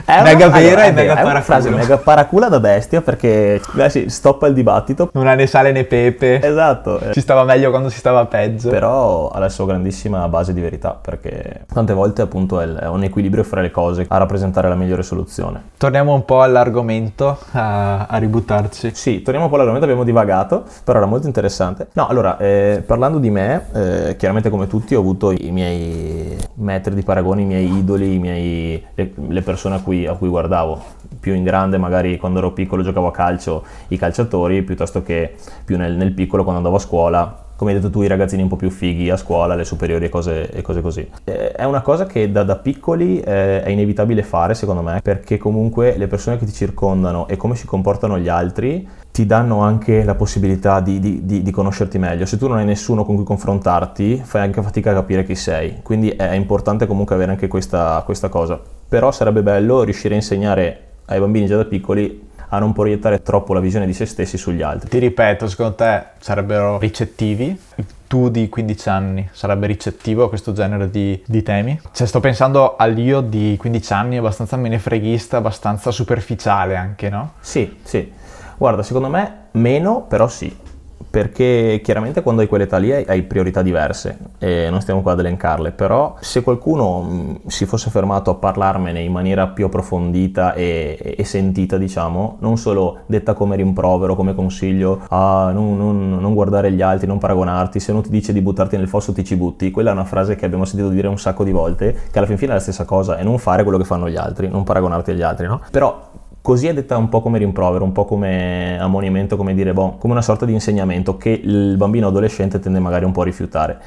È 0.04 0.22
mega 0.24 0.48
una, 0.48 0.58
vera 0.58 0.84
allora, 0.84 0.86
e 0.86 0.92
mega 0.92 1.14
paraculo. 1.14 1.28
È 1.28 1.32
una 1.32 1.42
frase 1.42 1.70
mega 1.70 1.98
paracula 1.98 2.50
da 2.50 2.60
bestia 2.60 3.02
perché 3.02 3.62
beh, 3.72 3.90
sì, 3.90 4.10
stoppa 4.10 4.48
il 4.48 4.54
dibattito. 4.56 5.10
Non 5.14 5.28
ha 5.28 5.36
né 5.36 5.46
sale 5.46 5.72
né 5.72 5.84
pepe. 5.84 6.42
Esatto. 6.42 7.00
Si 7.12 7.22
stava 7.22 7.44
meglio 7.44 7.70
quando 7.70 7.90
si 7.90 8.00
stava 8.00 8.26
peggio. 8.26 8.70
Però 8.70 9.30
ha 9.30 9.38
la 9.38 9.50
sua 9.50 9.68
grandissima 9.68 10.28
base 10.28 10.54
di 10.54 10.62
verità 10.62 10.98
perché 11.00 11.66
tante 11.72 11.94
volte 11.94 12.24
appunto 12.24 12.60
è 12.60 12.88
un 12.88 13.04
equilibrio 13.04 13.44
fra 13.44 13.62
le 13.62 13.70
cose 13.70 14.06
a 14.10 14.18
rappresentare 14.18 14.68
la 14.68 14.76
migliore 14.76 15.04
soluzione. 15.04 15.62
Torniamo 15.78 16.14
un 16.14 16.26
po' 16.26 16.42
all'argomento, 16.64 17.38
a, 17.52 18.06
a 18.06 18.18
ributtarci. 18.18 18.92
Sì, 18.94 19.22
torniamo 19.22 19.46
un 19.46 19.50
po' 19.50 19.56
all'argomento, 19.56 19.86
abbiamo 19.86 20.04
divagato, 20.04 20.64
però 20.84 20.98
era 21.00 21.08
molto 21.08 21.28
interessante. 21.28 21.88
No, 21.94 22.08
allora, 22.08 22.38
eh, 22.38 22.82
parlando 22.86 23.20
di 23.20 23.30
me, 23.30 23.68
eh, 23.74 24.16
chiaramente 24.18 24.50
come 24.50 24.68
tutti 24.68 24.96
ho 24.96 25.00
avuto 25.00 25.32
i 25.32 25.52
miei 25.52 26.36
metri 26.56 26.96
di 26.96 27.04
paragone, 27.04 27.42
i 27.42 27.46
miei 27.46 27.78
idoli, 27.78 28.16
i 28.16 28.20
miei, 28.20 28.84
le, 28.96 29.14
le, 29.28 29.42
persone 29.42 29.76
a 29.76 29.82
cui, 29.82 30.06
a 30.08 30.14
cui 30.14 30.30
guardavo. 30.30 30.82
Più 31.20 31.34
in 31.34 31.44
grande, 31.44 31.78
magari 31.78 32.18
quando 32.18 32.40
ero 32.40 32.52
piccolo 32.52 32.82
giocavo 32.82 33.08
a 33.08 33.12
calcio, 33.12 33.64
i 33.90 33.98
calciatori, 33.98 34.62
piuttosto 34.64 35.04
che 35.04 35.36
più 35.64 35.78
nel, 35.78 35.94
nel 35.94 36.14
piccolo 36.14 36.44
quando 36.44 36.60
andavo 36.60 36.78
a 36.78 36.86
scuola 36.86 37.43
come 37.64 37.76
hai 37.76 37.80
detto 37.80 37.92
tu, 37.92 38.02
i 38.02 38.08
ragazzini 38.08 38.42
un 38.42 38.50
po' 38.50 38.58
più 38.58 38.70
fighi 38.70 39.10
a 39.10 39.16
scuola, 39.16 39.56
le 39.56 39.64
superiori 39.64 40.06
e 40.06 40.10
cose, 40.10 40.52
e 40.52 40.62
cose 40.62 40.82
così. 40.82 41.10
Eh, 41.24 41.52
è 41.54 41.64
una 41.64 41.82
cosa 41.82 42.06
che 42.06 42.30
da, 42.30 42.44
da 42.44 42.58
piccoli 42.58 43.22
eh, 43.22 43.64
è 43.64 43.70
inevitabile 43.70 44.22
fare, 44.22 44.54
secondo 44.54 44.82
me, 44.82 45.00
perché 45.02 45.38
comunque 45.38 45.96
le 45.98 46.08
persone 46.08 46.38
che 46.38 46.46
ti 46.46 46.52
circondano 46.52 47.28
e 47.30 47.38
come 47.38 47.56
si 47.56 47.66
comportano 47.66 48.20
gli 48.20 48.28
altri 48.28 48.86
ti 49.12 49.26
danno 49.26 49.60
anche 49.60 50.04
la 50.04 50.16
possibilità 50.16 50.82
di, 50.82 51.00
di, 51.00 51.26
di, 51.26 51.42
di, 51.42 51.52
conoscerti 51.52 51.98
meglio. 52.00 52.26
Se 52.26 52.38
tu 52.38 52.48
non 52.48 52.58
hai 52.58 52.66
nessuno 52.66 53.06
con 53.06 53.16
cui 53.16 53.24
confrontarti, 53.24 54.22
fai 54.24 54.42
anche 54.42 54.62
fatica 54.62 54.92
a 54.92 54.96
capire 54.96 55.24
chi 55.24 55.36
sei. 55.36 55.80
Quindi 55.84 56.10
è 56.10 56.34
importante 56.34 56.86
comunque 56.86 57.16
avere 57.16 57.32
anche 57.32 57.48
questa, 57.48 58.02
questa 58.04 58.28
cosa. 58.28 58.60
Però 58.90 59.12
sarebbe 59.12 59.42
bello 59.42 59.84
riuscire 59.84 60.16
a 60.16 60.18
insegnare 60.18 60.80
ai 61.06 61.20
bambini 61.20 61.46
già 61.46 61.58
da 61.58 61.66
piccoli 61.66 62.32
a 62.54 62.60
non 62.60 62.72
proiettare 62.72 63.24
troppo 63.24 63.54
la 63.54 63.60
visione 63.60 63.88
di 63.88 63.94
se 63.94 64.06
stessi 64.06 64.38
sugli 64.38 64.62
altri. 64.62 64.88
Ti 64.90 65.00
ripeto, 65.00 65.48
secondo 65.48 65.74
te 65.74 66.04
sarebbero 66.20 66.78
ricettivi? 66.78 67.60
Tu 68.08 68.30
di 68.30 68.48
15 68.48 68.90
anni 68.90 69.30
sarebbe 69.32 69.66
ricettivo 69.66 70.26
a 70.26 70.30
questo 70.30 70.54
genere 70.54 70.92
di, 70.92 71.20
di 71.26 71.42
temi? 71.42 71.80
Cioè 71.92 72.06
sto 72.06 72.20
pensando 72.20 72.76
all'io 72.76 73.22
di 73.22 73.56
15 73.58 73.94
anni 73.94 74.18
abbastanza 74.18 74.56
menefreghista, 74.56 75.38
abbastanza 75.38 75.90
superficiale 75.90 76.76
anche, 76.76 77.10
no? 77.10 77.34
Sì, 77.40 77.80
sì. 77.82 78.12
Guarda, 78.56 78.84
secondo 78.84 79.10
me 79.10 79.48
meno, 79.54 80.02
però 80.02 80.28
sì 80.28 80.62
perché 81.10 81.82
chiaramente 81.84 82.22
quando 82.22 82.42
hai 82.42 82.48
quell'età 82.48 82.78
lì 82.78 82.92
hai, 82.92 83.24
priorità 83.24 83.62
diverse 83.62 84.18
e 84.38 84.70
non 84.70 84.82
stiamo 84.82 85.02
qua 85.02 85.14
ad 85.14 85.20
elencarle, 85.20 85.72
però 85.72 86.16
se 86.20 86.42
qualcuno 86.42 87.02
mh, 87.02 87.48
si 87.48 87.66
fosse 87.66 87.90
fermato 87.90 88.32
a 88.32 88.36
parlarmene 88.36 89.02
in 89.02 89.12
maniera 89.12 89.48
più 89.48 89.66
approfondita 89.66 90.54
e, 90.54 91.16
e 91.18 91.24
sentita, 91.24 91.78
diciamo, 91.78 92.38
non 92.40 92.58
solo 92.58 93.00
detta 93.06 93.34
come 93.34 93.56
rimprovero, 93.56 94.16
come 94.16 94.36
consiglio, 94.36 95.02
a 95.10 95.52
non, 95.54 95.78
non, 95.78 96.18
non, 96.20 96.34
guardare 96.34 96.72
gli 96.72 96.82
altri, 96.82 97.08
non 97.08 97.18
paragonarti, 97.18 97.80
se 97.80 97.92
uno 97.92 98.02
ti 98.02 98.10
dice 98.10 98.34
di 98.34 98.42
buttarti 98.42 98.78
nel 98.78 98.88
fosso 98.88 99.14
ti 99.14 99.24
ci 99.24 99.36
butti, 99.36 99.72
quella 99.72 99.92
è 99.92 99.94
una 99.94 100.06
frase 100.06 100.36
che 100.36 100.46
abbiamo 100.46 100.66
sentito 100.66 100.90
dire 100.90 101.08
un 101.08 101.18
sacco 101.18 101.44
di 101.44 101.52
volte, 101.52 101.96
che 102.12 102.18
alla 102.18 102.28
fin 102.28 102.38
fine 102.38 102.52
è 102.52 102.56
la 102.56 102.62
stessa 102.62 102.86
cosa, 102.86 103.18
e 103.18 103.24
non 103.24 103.38
fare 103.38 103.64
quello 103.64 103.78
che 103.78 103.86
fanno 103.86 104.10
gli 104.10 104.18
altri, 104.18 104.48
non 104.48 104.64
paragonarti 104.64 105.12
agli 105.12 105.22
altri, 105.22 105.48
no? 105.48 105.62
Però 105.72 106.12
Così 106.44 106.68
è 106.68 106.74
detta 106.74 106.98
un 106.98 107.08
po' 107.08 107.22
come 107.22 107.38
rimprovero, 107.38 107.86
un 107.86 107.94
po' 107.94 108.04
come 108.04 108.78
ammonimento, 108.78 109.38
come 109.38 109.54
dire, 109.54 109.72
boh, 109.72 109.96
come 109.98 110.12
una 110.12 110.22
sorta 110.22 110.44
di 110.46 110.52
insegnamento 110.52 111.16
che 111.16 111.30
il 111.30 111.78
bambino 111.78 112.10
adolescente 112.10 112.60
tende 112.60 112.80
magari 112.80 113.06
un 113.06 113.14
po' 113.14 113.22
a 113.22 113.24
rifiutare. 113.24 113.80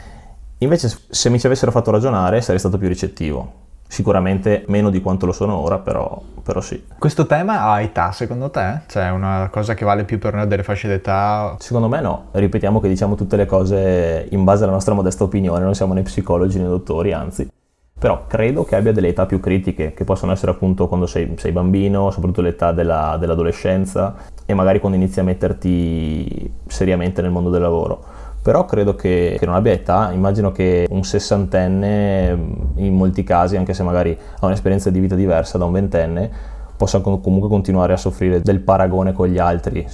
Invece 0.60 0.90
se 1.06 1.28
mi 1.28 1.38
ci 1.38 1.44
avessero 1.44 1.70
fatto 1.70 1.90
ragionare 1.90 2.40
sarei 2.40 2.58
stato 2.58 2.78
più 2.78 2.88
ricettivo. 2.88 3.52
Sicuramente 3.86 4.64
meno 4.68 4.88
di 4.88 5.02
quanto 5.02 5.26
lo 5.26 5.32
sono 5.32 5.54
ora, 5.56 5.80
però, 5.80 6.18
però 6.42 6.62
sì. 6.62 6.82
Questo 6.98 7.26
tema 7.26 7.64
ha 7.64 7.82
età 7.82 8.12
secondo 8.12 8.48
te? 8.48 8.80
Cioè 8.86 9.08
è 9.08 9.10
una 9.10 9.50
cosa 9.52 9.74
che 9.74 9.84
vale 9.84 10.04
più 10.04 10.18
per 10.18 10.32
noi 10.32 10.46
delle 10.46 10.62
fasce 10.62 10.88
d'età? 10.88 11.56
Secondo 11.58 11.88
me 11.88 12.00
no. 12.00 12.28
Ripetiamo 12.30 12.80
che 12.80 12.88
diciamo 12.88 13.16
tutte 13.16 13.36
le 13.36 13.44
cose 13.44 14.28
in 14.30 14.44
base 14.44 14.64
alla 14.64 14.72
nostra 14.72 14.94
modesta 14.94 15.24
opinione, 15.24 15.62
non 15.62 15.74
siamo 15.74 15.92
né 15.92 16.00
psicologi 16.00 16.58
né 16.58 16.64
dottori, 16.64 17.12
anzi 17.12 17.50
però 17.98 18.26
credo 18.26 18.64
che 18.64 18.76
abbia 18.76 18.92
delle 18.92 19.08
età 19.08 19.24
più 19.24 19.40
critiche, 19.40 19.94
che 19.94 20.04
possono 20.04 20.32
essere 20.32 20.50
appunto 20.50 20.86
quando 20.86 21.06
sei, 21.06 21.32
sei 21.36 21.50
bambino, 21.52 22.10
soprattutto 22.10 22.42
l'età 22.42 22.72
della, 22.72 23.16
dell'adolescenza 23.18 24.14
e 24.44 24.52
magari 24.52 24.80
quando 24.80 24.98
inizi 24.98 25.20
a 25.20 25.22
metterti 25.24 26.52
seriamente 26.66 27.22
nel 27.22 27.30
mondo 27.30 27.48
del 27.48 27.62
lavoro. 27.62 28.04
Però 28.42 28.64
credo 28.66 28.94
che, 28.94 29.36
che 29.38 29.46
non 29.46 29.54
abbia 29.54 29.72
età, 29.72 30.12
immagino 30.12 30.52
che 30.52 30.86
un 30.90 31.02
sessantenne 31.02 32.38
in 32.76 32.94
molti 32.94 33.24
casi, 33.24 33.56
anche 33.56 33.72
se 33.72 33.82
magari 33.82 34.16
ha 34.16 34.46
un'esperienza 34.46 34.90
di 34.90 35.00
vita 35.00 35.14
diversa 35.14 35.58
da 35.58 35.64
un 35.64 35.72
ventenne, 35.72 36.30
possa 36.76 37.00
comunque 37.00 37.48
continuare 37.48 37.94
a 37.94 37.96
soffrire 37.96 38.42
del 38.42 38.60
paragone 38.60 39.12
con 39.14 39.26
gli 39.26 39.38
altri, 39.38 39.84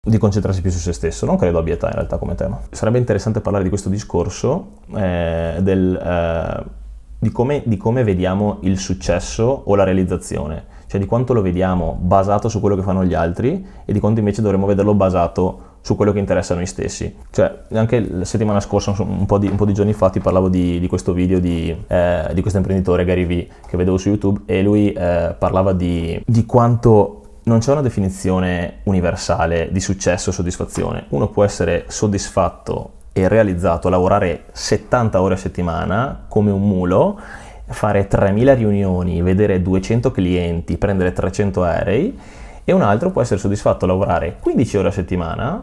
di 0.00 0.18
concentrarsi 0.18 0.62
più 0.62 0.70
su 0.70 0.78
se 0.78 0.92
stesso. 0.92 1.26
Non 1.26 1.36
credo 1.36 1.58
abbia 1.58 1.74
età 1.74 1.88
in 1.88 1.94
realtà 1.94 2.16
come 2.16 2.36
tema. 2.36 2.58
Sarebbe 2.70 2.98
interessante 2.98 3.40
parlare 3.40 3.64
di 3.64 3.70
questo 3.70 3.88
discorso 3.88 4.78
eh, 4.94 5.58
del... 5.60 5.96
Eh, 5.96 6.80
di 7.22 7.30
come, 7.30 7.62
di 7.64 7.76
come 7.76 8.02
vediamo 8.02 8.58
il 8.62 8.76
successo 8.76 9.62
o 9.64 9.76
la 9.76 9.84
realizzazione, 9.84 10.64
cioè 10.88 10.98
di 10.98 11.06
quanto 11.06 11.32
lo 11.32 11.40
vediamo 11.40 11.96
basato 12.00 12.48
su 12.48 12.58
quello 12.58 12.74
che 12.74 12.82
fanno 12.82 13.04
gli 13.04 13.14
altri 13.14 13.64
e 13.84 13.92
di 13.92 14.00
quanto 14.00 14.18
invece 14.18 14.42
dovremmo 14.42 14.66
vederlo 14.66 14.92
basato 14.92 15.70
su 15.82 15.94
quello 15.94 16.10
che 16.10 16.18
interessa 16.18 16.54
a 16.54 16.56
noi 16.56 16.66
stessi. 16.66 17.14
Cioè, 17.30 17.62
anche 17.74 18.00
la 18.10 18.24
settimana 18.24 18.58
scorsa, 18.58 18.92
un 18.98 19.24
po' 19.24 19.38
di, 19.38 19.46
un 19.46 19.54
po 19.54 19.64
di 19.64 19.72
giorni 19.72 19.92
fa, 19.92 20.10
ti 20.10 20.18
parlavo 20.18 20.48
di, 20.48 20.80
di 20.80 20.88
questo 20.88 21.12
video 21.12 21.38
di, 21.38 21.72
eh, 21.86 22.28
di, 22.34 22.40
questo 22.40 22.58
imprenditore, 22.58 23.04
Gary 23.04 23.24
Vee, 23.24 23.46
che 23.68 23.76
vedevo 23.76 23.98
su 23.98 24.08
YouTube, 24.08 24.40
e 24.46 24.60
lui 24.60 24.92
eh, 24.92 25.36
parlava 25.38 25.72
di, 25.72 26.20
di 26.26 26.44
quanto 26.44 27.20
non 27.44 27.60
c'è 27.60 27.70
una 27.70 27.82
definizione 27.82 28.80
universale 28.84 29.68
di 29.70 29.80
successo 29.80 30.30
o 30.30 30.32
soddisfazione. 30.32 31.06
Uno 31.10 31.28
può 31.28 31.44
essere 31.44 31.84
soddisfatto 31.86 32.94
e 33.12 33.28
realizzato 33.28 33.88
lavorare 33.88 34.44
70 34.52 35.20
ore 35.20 35.34
a 35.34 35.36
settimana 35.36 36.24
come 36.28 36.50
un 36.50 36.66
mulo, 36.66 37.18
fare 37.66 38.06
3000 38.06 38.54
riunioni, 38.54 39.22
vedere 39.22 39.60
200 39.60 40.10
clienti, 40.10 40.78
prendere 40.78 41.12
300 41.12 41.62
aerei 41.62 42.18
e 42.64 42.72
un 42.72 42.82
altro 42.82 43.10
può 43.10 43.20
essere 43.20 43.40
soddisfatto 43.40 43.86
lavorare 43.86 44.36
15 44.40 44.76
ore 44.76 44.88
a 44.88 44.92
settimana, 44.92 45.62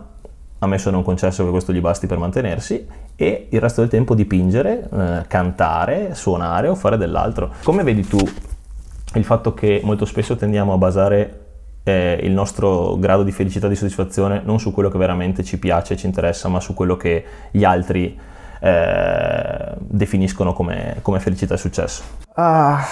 ammesso 0.60 0.90
non 0.90 1.04
concesso 1.04 1.44
che 1.46 1.52
questo 1.52 1.72
gli 1.72 1.82
basti 1.82 2.08
per 2.08 2.18
mantenersi, 2.18 2.86
e 3.16 3.48
il 3.50 3.60
resto 3.60 3.82
del 3.82 3.90
tempo 3.90 4.16
dipingere, 4.16 4.90
eh, 4.92 5.26
cantare, 5.28 6.14
suonare 6.14 6.68
o 6.68 6.76
fare 6.76 6.98
dell'altro. 6.98 7.52
Come 7.64 7.84
vedi 7.84 8.06
tu 8.06 8.20
il 9.16 9.24
fatto 9.24 9.54
che 9.54 9.82
molto 9.84 10.06
spesso 10.06 10.36
tendiamo 10.36 10.74
a 10.74 10.78
basare 10.78 11.48
eh, 11.90 12.20
il 12.22 12.32
nostro 12.32 12.98
grado 12.98 13.24
di 13.24 13.32
felicità 13.32 13.66
e 13.66 13.70
di 13.70 13.76
soddisfazione 13.76 14.42
non 14.44 14.60
su 14.60 14.72
quello 14.72 14.90
che 14.90 14.98
veramente 14.98 15.44
ci 15.44 15.58
piace 15.58 15.94
e 15.94 15.98
ci 15.98 16.06
interessa, 16.06 16.48
ma 16.48 16.60
su 16.60 16.74
quello 16.74 16.96
che 16.96 17.24
gli 17.52 17.64
altri 17.64 18.18
eh, 18.60 19.74
definiscono 19.78 20.54
come, 20.54 20.98
come, 21.02 21.20
felicità 21.20 21.56
e 21.56 21.58
successo? 21.58 22.04
Ah, 22.36 22.86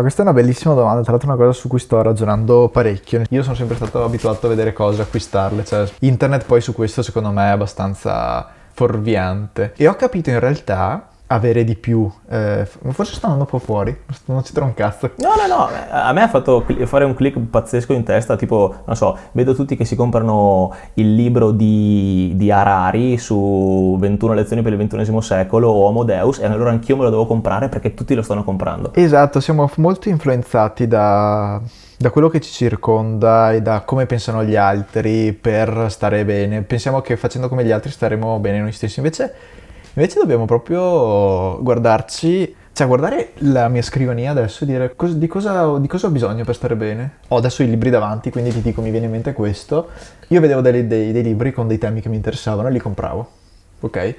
questa 0.00 0.22
è 0.22 0.24
una 0.24 0.32
bellissima 0.32 0.74
domanda, 0.74 1.02
tra 1.02 1.12
l'altro 1.12 1.30
è 1.30 1.34
una 1.34 1.42
cosa 1.42 1.58
su 1.58 1.68
cui 1.68 1.78
sto 1.78 2.00
ragionando 2.00 2.68
parecchio. 2.68 3.22
Io 3.30 3.42
sono 3.42 3.54
sempre 3.54 3.76
stato 3.76 4.04
abituato 4.04 4.46
a 4.46 4.48
vedere 4.48 4.72
cose, 4.72 5.02
acquistarle, 5.02 5.64
cioè 5.64 5.88
internet 6.00 6.44
poi 6.44 6.60
su 6.60 6.72
questo 6.72 7.02
secondo 7.02 7.30
me 7.30 7.46
è 7.46 7.50
abbastanza 7.50 8.46
fuorviante. 8.72 9.72
E 9.76 9.88
ho 9.88 9.94
capito 9.94 10.30
in 10.30 10.40
realtà 10.40 11.08
avere 11.26 11.64
di 11.64 11.74
più. 11.74 12.10
Eh, 12.28 12.66
forse 12.90 13.14
sto 13.14 13.26
andando 13.26 13.44
un 13.44 13.50
po' 13.50 13.64
fuori, 13.64 13.96
non 14.26 14.44
ci 14.44 14.52
trovo 14.52 14.68
un 14.68 14.74
cazzo. 14.74 15.12
No, 15.16 15.30
no, 15.36 15.46
no, 15.46 15.68
a 15.90 16.12
me 16.12 16.22
ha 16.22 16.28
fatto 16.28 16.64
fare 16.84 17.04
un 17.04 17.14
click 17.14 17.38
pazzesco 17.38 17.92
in 17.92 18.04
testa, 18.04 18.36
tipo, 18.36 18.82
non 18.84 18.96
so, 18.96 19.16
vedo 19.32 19.54
tutti 19.54 19.76
che 19.76 19.84
si 19.84 19.96
comprano 19.96 20.74
il 20.94 21.14
libro 21.14 21.50
di, 21.50 22.32
di 22.34 22.50
Harari 22.50 23.16
su 23.18 23.96
21 23.98 24.34
lezioni 24.34 24.62
per 24.62 24.72
il 24.72 24.86
XXI 24.86 25.20
secolo 25.20 25.68
o 25.68 25.84
Homo 25.84 26.04
Deus 26.04 26.38
e 26.38 26.46
allora 26.46 26.70
anch'io 26.70 26.96
me 26.96 27.04
lo 27.04 27.10
devo 27.10 27.26
comprare 27.26 27.68
perché 27.68 27.94
tutti 27.94 28.14
lo 28.14 28.22
stanno 28.22 28.44
comprando. 28.44 28.92
Esatto, 28.94 29.40
siamo 29.40 29.70
molto 29.76 30.08
influenzati 30.08 30.86
da, 30.86 31.60
da 31.96 32.10
quello 32.10 32.28
che 32.28 32.40
ci 32.40 32.50
circonda 32.50 33.52
e 33.52 33.62
da 33.62 33.80
come 33.80 34.06
pensano 34.06 34.44
gli 34.44 34.56
altri 34.56 35.32
per 35.32 35.86
stare 35.88 36.24
bene. 36.24 36.62
Pensiamo 36.62 37.00
che 37.00 37.16
facendo 37.16 37.48
come 37.48 37.64
gli 37.64 37.70
altri 37.70 37.90
staremo 37.90 38.38
bene 38.38 38.60
noi 38.60 38.72
stessi, 38.72 38.98
invece 38.98 39.53
Invece 39.96 40.18
dobbiamo 40.18 40.44
proprio 40.44 41.62
guardarci, 41.62 42.56
cioè 42.72 42.86
guardare 42.88 43.30
la 43.38 43.68
mia 43.68 43.82
scrivania 43.82 44.32
adesso 44.32 44.64
e 44.64 44.66
dire 44.66 44.96
cos- 44.96 45.14
di, 45.14 45.28
cosa, 45.28 45.78
di, 45.78 45.86
cosa, 45.86 46.08
ho 46.08 46.10
bisogno 46.10 46.42
per 46.42 46.56
stare 46.56 46.74
bene. 46.74 47.18
Ho 47.28 47.36
adesso 47.36 47.62
i 47.62 47.68
libri 47.68 47.90
davanti, 47.90 48.30
quindi 48.30 48.50
ti 48.50 48.60
dico, 48.60 48.82
mi 48.82 48.90
viene 48.90 49.06
in 49.06 49.12
mente 49.12 49.32
questo. 49.32 49.90
Io 50.28 50.40
vedevo 50.40 50.60
dei, 50.62 50.88
dei, 50.88 51.12
dei 51.12 51.22
libri 51.22 51.52
con 51.52 51.68
dei 51.68 51.78
temi 51.78 52.00
che 52.00 52.08
mi 52.08 52.16
interessavano 52.16 52.66
e 52.66 52.72
li 52.72 52.80
compravo, 52.80 53.30
ok? 53.78 54.14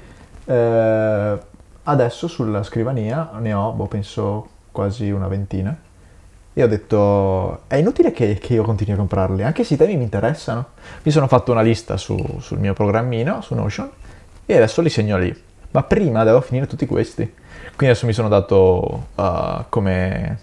Eh, 0.46 1.38
adesso 1.82 2.26
sulla 2.26 2.62
scrivania 2.62 3.32
ne 3.38 3.52
ho, 3.52 3.72
boh, 3.72 3.86
penso 3.86 4.48
quasi 4.72 5.10
una 5.10 5.28
ventina. 5.28 5.76
E 6.54 6.62
ho 6.62 6.66
detto, 6.68 7.64
è 7.66 7.76
inutile 7.76 8.12
che, 8.12 8.38
che, 8.40 8.54
io 8.54 8.62
continui 8.62 8.94
a 8.94 8.96
comprarli, 8.96 9.42
anche 9.42 9.62
se 9.62 9.74
i 9.74 9.76
temi 9.76 9.98
mi 9.98 10.04
interessano. 10.04 10.68
Mi 11.02 11.10
sono 11.12 11.26
fatto 11.26 11.52
una 11.52 11.60
lista 11.60 11.98
su, 11.98 12.16
sul 12.40 12.58
mio 12.58 12.72
programmino, 12.72 13.42
su 13.42 13.54
Notion, 13.54 13.90
e 14.46 14.56
adesso 14.56 14.80
li 14.80 14.88
segno 14.88 15.18
lì 15.18 15.44
ma 15.76 15.82
prima 15.82 16.24
devo 16.24 16.40
finire 16.40 16.66
tutti 16.66 16.86
questi. 16.86 17.30
Quindi 17.76 17.88
adesso 17.88 18.06
mi 18.06 18.14
sono 18.14 18.28
dato 18.28 19.08
uh, 19.14 19.64
come, 19.68 20.38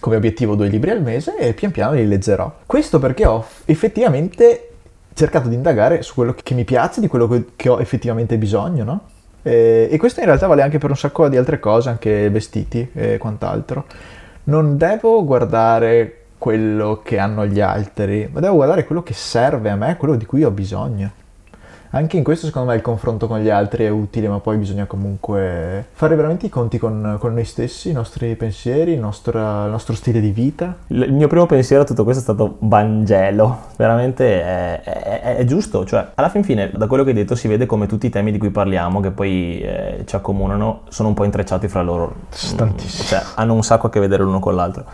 come 0.00 0.16
obiettivo 0.16 0.56
due 0.56 0.66
libri 0.66 0.90
al 0.90 1.00
mese 1.02 1.36
e 1.36 1.54
pian 1.54 1.70
piano 1.70 1.94
li 1.94 2.04
leggerò. 2.04 2.52
Questo 2.66 2.98
perché 2.98 3.26
ho 3.26 3.46
effettivamente 3.66 4.70
cercato 5.14 5.48
di 5.48 5.54
indagare 5.54 6.02
su 6.02 6.14
quello 6.14 6.34
che 6.34 6.54
mi 6.54 6.64
piace, 6.64 7.00
di 7.00 7.06
quello 7.06 7.44
che 7.54 7.68
ho 7.68 7.78
effettivamente 7.78 8.38
bisogno, 8.38 8.82
no? 8.82 9.00
E, 9.42 9.88
e, 9.88 9.96
questo 9.98 10.18
in 10.18 10.26
realtà 10.26 10.48
vale 10.48 10.62
anche 10.62 10.78
per 10.78 10.90
un 10.90 10.96
sacco 10.96 11.28
di 11.28 11.36
altre 11.36 11.60
cose, 11.60 11.88
anche 11.88 12.28
vestiti 12.28 12.90
e 12.92 13.18
quant'altro. 13.18 13.84
Non 14.44 14.76
devo 14.76 15.24
guardare 15.24 16.24
quello 16.38 17.02
che 17.04 17.18
hanno 17.18 17.46
gli 17.46 17.60
altri, 17.60 18.28
ma 18.32 18.40
devo 18.40 18.56
guardare 18.56 18.84
quello 18.84 19.04
che 19.04 19.14
serve 19.14 19.70
a 19.70 19.76
me, 19.76 19.96
quello 19.96 20.16
di 20.16 20.26
cui 20.26 20.42
ho 20.42 20.50
bisogno. 20.50 21.18
Anche 21.92 22.16
in 22.16 22.22
questo 22.22 22.46
secondo 22.46 22.70
me 22.70 22.76
il 22.76 22.82
confronto 22.82 23.26
con 23.26 23.40
gli 23.40 23.48
altri 23.48 23.84
è 23.84 23.88
utile, 23.88 24.28
ma 24.28 24.38
poi 24.38 24.56
bisogna 24.56 24.86
comunque 24.86 25.86
fare 25.92 26.14
veramente 26.14 26.46
i 26.46 26.48
conti 26.48 26.78
con, 26.78 27.16
con 27.18 27.34
noi 27.34 27.44
stessi, 27.44 27.90
i 27.90 27.92
nostri 27.92 28.36
pensieri, 28.36 28.92
il 28.92 29.00
nostro, 29.00 29.38
il 29.38 29.70
nostro, 29.70 29.94
stile 29.94 30.20
di 30.20 30.30
vita. 30.30 30.76
Il 30.88 31.12
mio 31.12 31.26
primo 31.26 31.46
pensiero 31.46 31.82
a 31.82 31.84
tutto 31.84 32.04
questo 32.04 32.20
è 32.20 32.22
stato 32.22 32.58
Vangelo, 32.60 33.58
veramente 33.76 34.40
è, 34.40 34.82
è, 34.82 35.36
è, 35.38 35.44
giusto, 35.44 35.84
cioè 35.84 36.10
alla 36.14 36.28
fin 36.28 36.44
fine 36.44 36.70
da 36.72 36.86
quello 36.86 37.02
che 37.02 37.10
hai 37.10 37.16
detto 37.16 37.34
si 37.34 37.48
vede 37.48 37.66
come 37.66 37.88
tutti 37.88 38.06
i 38.06 38.10
temi 38.10 38.30
di 38.30 38.38
cui 38.38 38.50
parliamo, 38.50 39.00
che 39.00 39.10
poi 39.10 39.60
eh, 39.60 40.02
ci 40.06 40.14
accomunano, 40.14 40.82
sono 40.90 41.08
un 41.08 41.14
po' 41.14 41.24
intrecciati 41.24 41.66
fra 41.66 41.82
loro. 41.82 42.14
Tantissimo. 42.54 43.08
Cioè 43.08 43.22
hanno 43.34 43.54
un 43.54 43.64
sacco 43.64 43.88
a 43.88 43.90
che 43.90 43.98
vedere 43.98 44.22
l'uno 44.22 44.38
con 44.38 44.54
l'altro. 44.54 44.84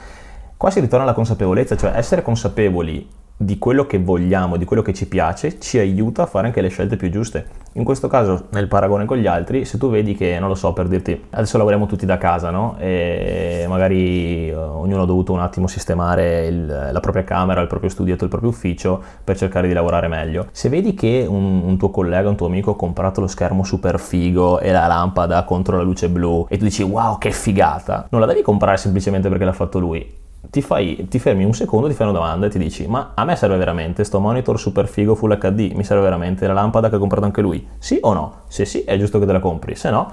Qua 0.56 0.70
si 0.70 0.80
ritorna 0.80 1.04
alla 1.04 1.12
consapevolezza, 1.12 1.76
cioè 1.76 1.92
essere 1.94 2.22
consapevoli 2.22 3.06
di 3.36 3.58
quello 3.58 3.86
che 3.86 3.98
vogliamo, 3.98 4.56
di 4.56 4.64
quello 4.64 4.82
che 4.82 4.94
ci 4.94 5.06
piace, 5.06 5.60
ci 5.60 5.78
aiuta 5.78 6.22
a 6.22 6.26
fare 6.26 6.46
anche 6.46 6.60
le 6.60 6.68
scelte 6.68 6.96
più 6.96 7.10
giuste. 7.10 7.64
In 7.72 7.84
questo 7.84 8.08
caso, 8.08 8.46
nel 8.52 8.68
paragone 8.68 9.04
con 9.04 9.18
gli 9.18 9.26
altri, 9.26 9.66
se 9.66 9.76
tu 9.76 9.90
vedi 9.90 10.14
che, 10.14 10.38
non 10.38 10.48
lo 10.48 10.54
so, 10.54 10.72
per 10.72 10.88
dirti, 10.88 11.24
adesso 11.30 11.58
lavoriamo 11.58 11.84
tutti 11.84 12.06
da 12.06 12.16
casa, 12.16 12.48
no? 12.48 12.76
E 12.78 13.66
magari 13.68 14.50
uh, 14.50 14.58
ognuno 14.58 15.02
ha 15.02 15.06
dovuto 15.06 15.34
un 15.34 15.40
attimo 15.40 15.66
sistemare 15.66 16.46
il, 16.46 16.88
la 16.90 17.00
propria 17.00 17.24
camera, 17.24 17.60
il 17.60 17.66
proprio 17.66 17.90
studio, 17.90 18.14
il 18.14 18.28
proprio 18.28 18.48
ufficio 18.48 19.02
per 19.22 19.36
cercare 19.36 19.68
di 19.68 19.74
lavorare 19.74 20.08
meglio. 20.08 20.46
Se 20.52 20.70
vedi 20.70 20.94
che 20.94 21.26
un, 21.28 21.60
un 21.64 21.76
tuo 21.76 21.90
collega, 21.90 22.30
un 22.30 22.36
tuo 22.36 22.46
amico 22.46 22.70
ha 22.70 22.76
comprato 22.76 23.20
lo 23.20 23.26
schermo 23.26 23.62
super 23.62 24.00
figo 24.00 24.58
e 24.60 24.72
la 24.72 24.86
lampada 24.86 25.44
contro 25.44 25.76
la 25.76 25.82
luce 25.82 26.08
blu 26.08 26.46
e 26.48 26.56
tu 26.56 26.64
dici 26.64 26.82
wow 26.82 27.18
che 27.18 27.30
figata, 27.30 28.06
non 28.10 28.22
la 28.22 28.26
devi 28.26 28.40
comprare 28.40 28.78
semplicemente 28.78 29.28
perché 29.28 29.44
l'ha 29.44 29.52
fatto 29.52 29.78
lui 29.78 30.24
ti, 30.50 30.62
fai, 30.62 31.06
ti, 31.08 31.18
fermi 31.18 31.44
un 31.44 31.54
secondo, 31.54 31.88
ti 31.88 31.94
fai 31.94 32.06
una 32.06 32.16
domanda 32.16 32.46
e 32.46 32.48
ti 32.50 32.58
dici: 32.58 32.86
Ma 32.86 33.12
a 33.14 33.24
me 33.24 33.36
serve 33.36 33.56
veramente 33.56 34.04
sto 34.04 34.20
monitor 34.20 34.58
super 34.58 34.88
figo 34.88 35.14
full 35.14 35.36
HD? 35.38 35.72
Mi 35.74 35.84
serve 35.84 36.02
veramente 36.02 36.46
la 36.46 36.52
lampada 36.52 36.88
che 36.88 36.96
ha 36.96 36.98
comprato 36.98 37.24
anche 37.24 37.40
lui? 37.40 37.66
Sì 37.78 37.98
o 38.00 38.12
no? 38.12 38.42
Se 38.48 38.64
sì, 38.64 38.82
è 38.82 38.96
giusto 38.98 39.18
che 39.18 39.26
te 39.26 39.32
la 39.32 39.40
compri, 39.40 39.74
se 39.74 39.90
no, 39.90 40.10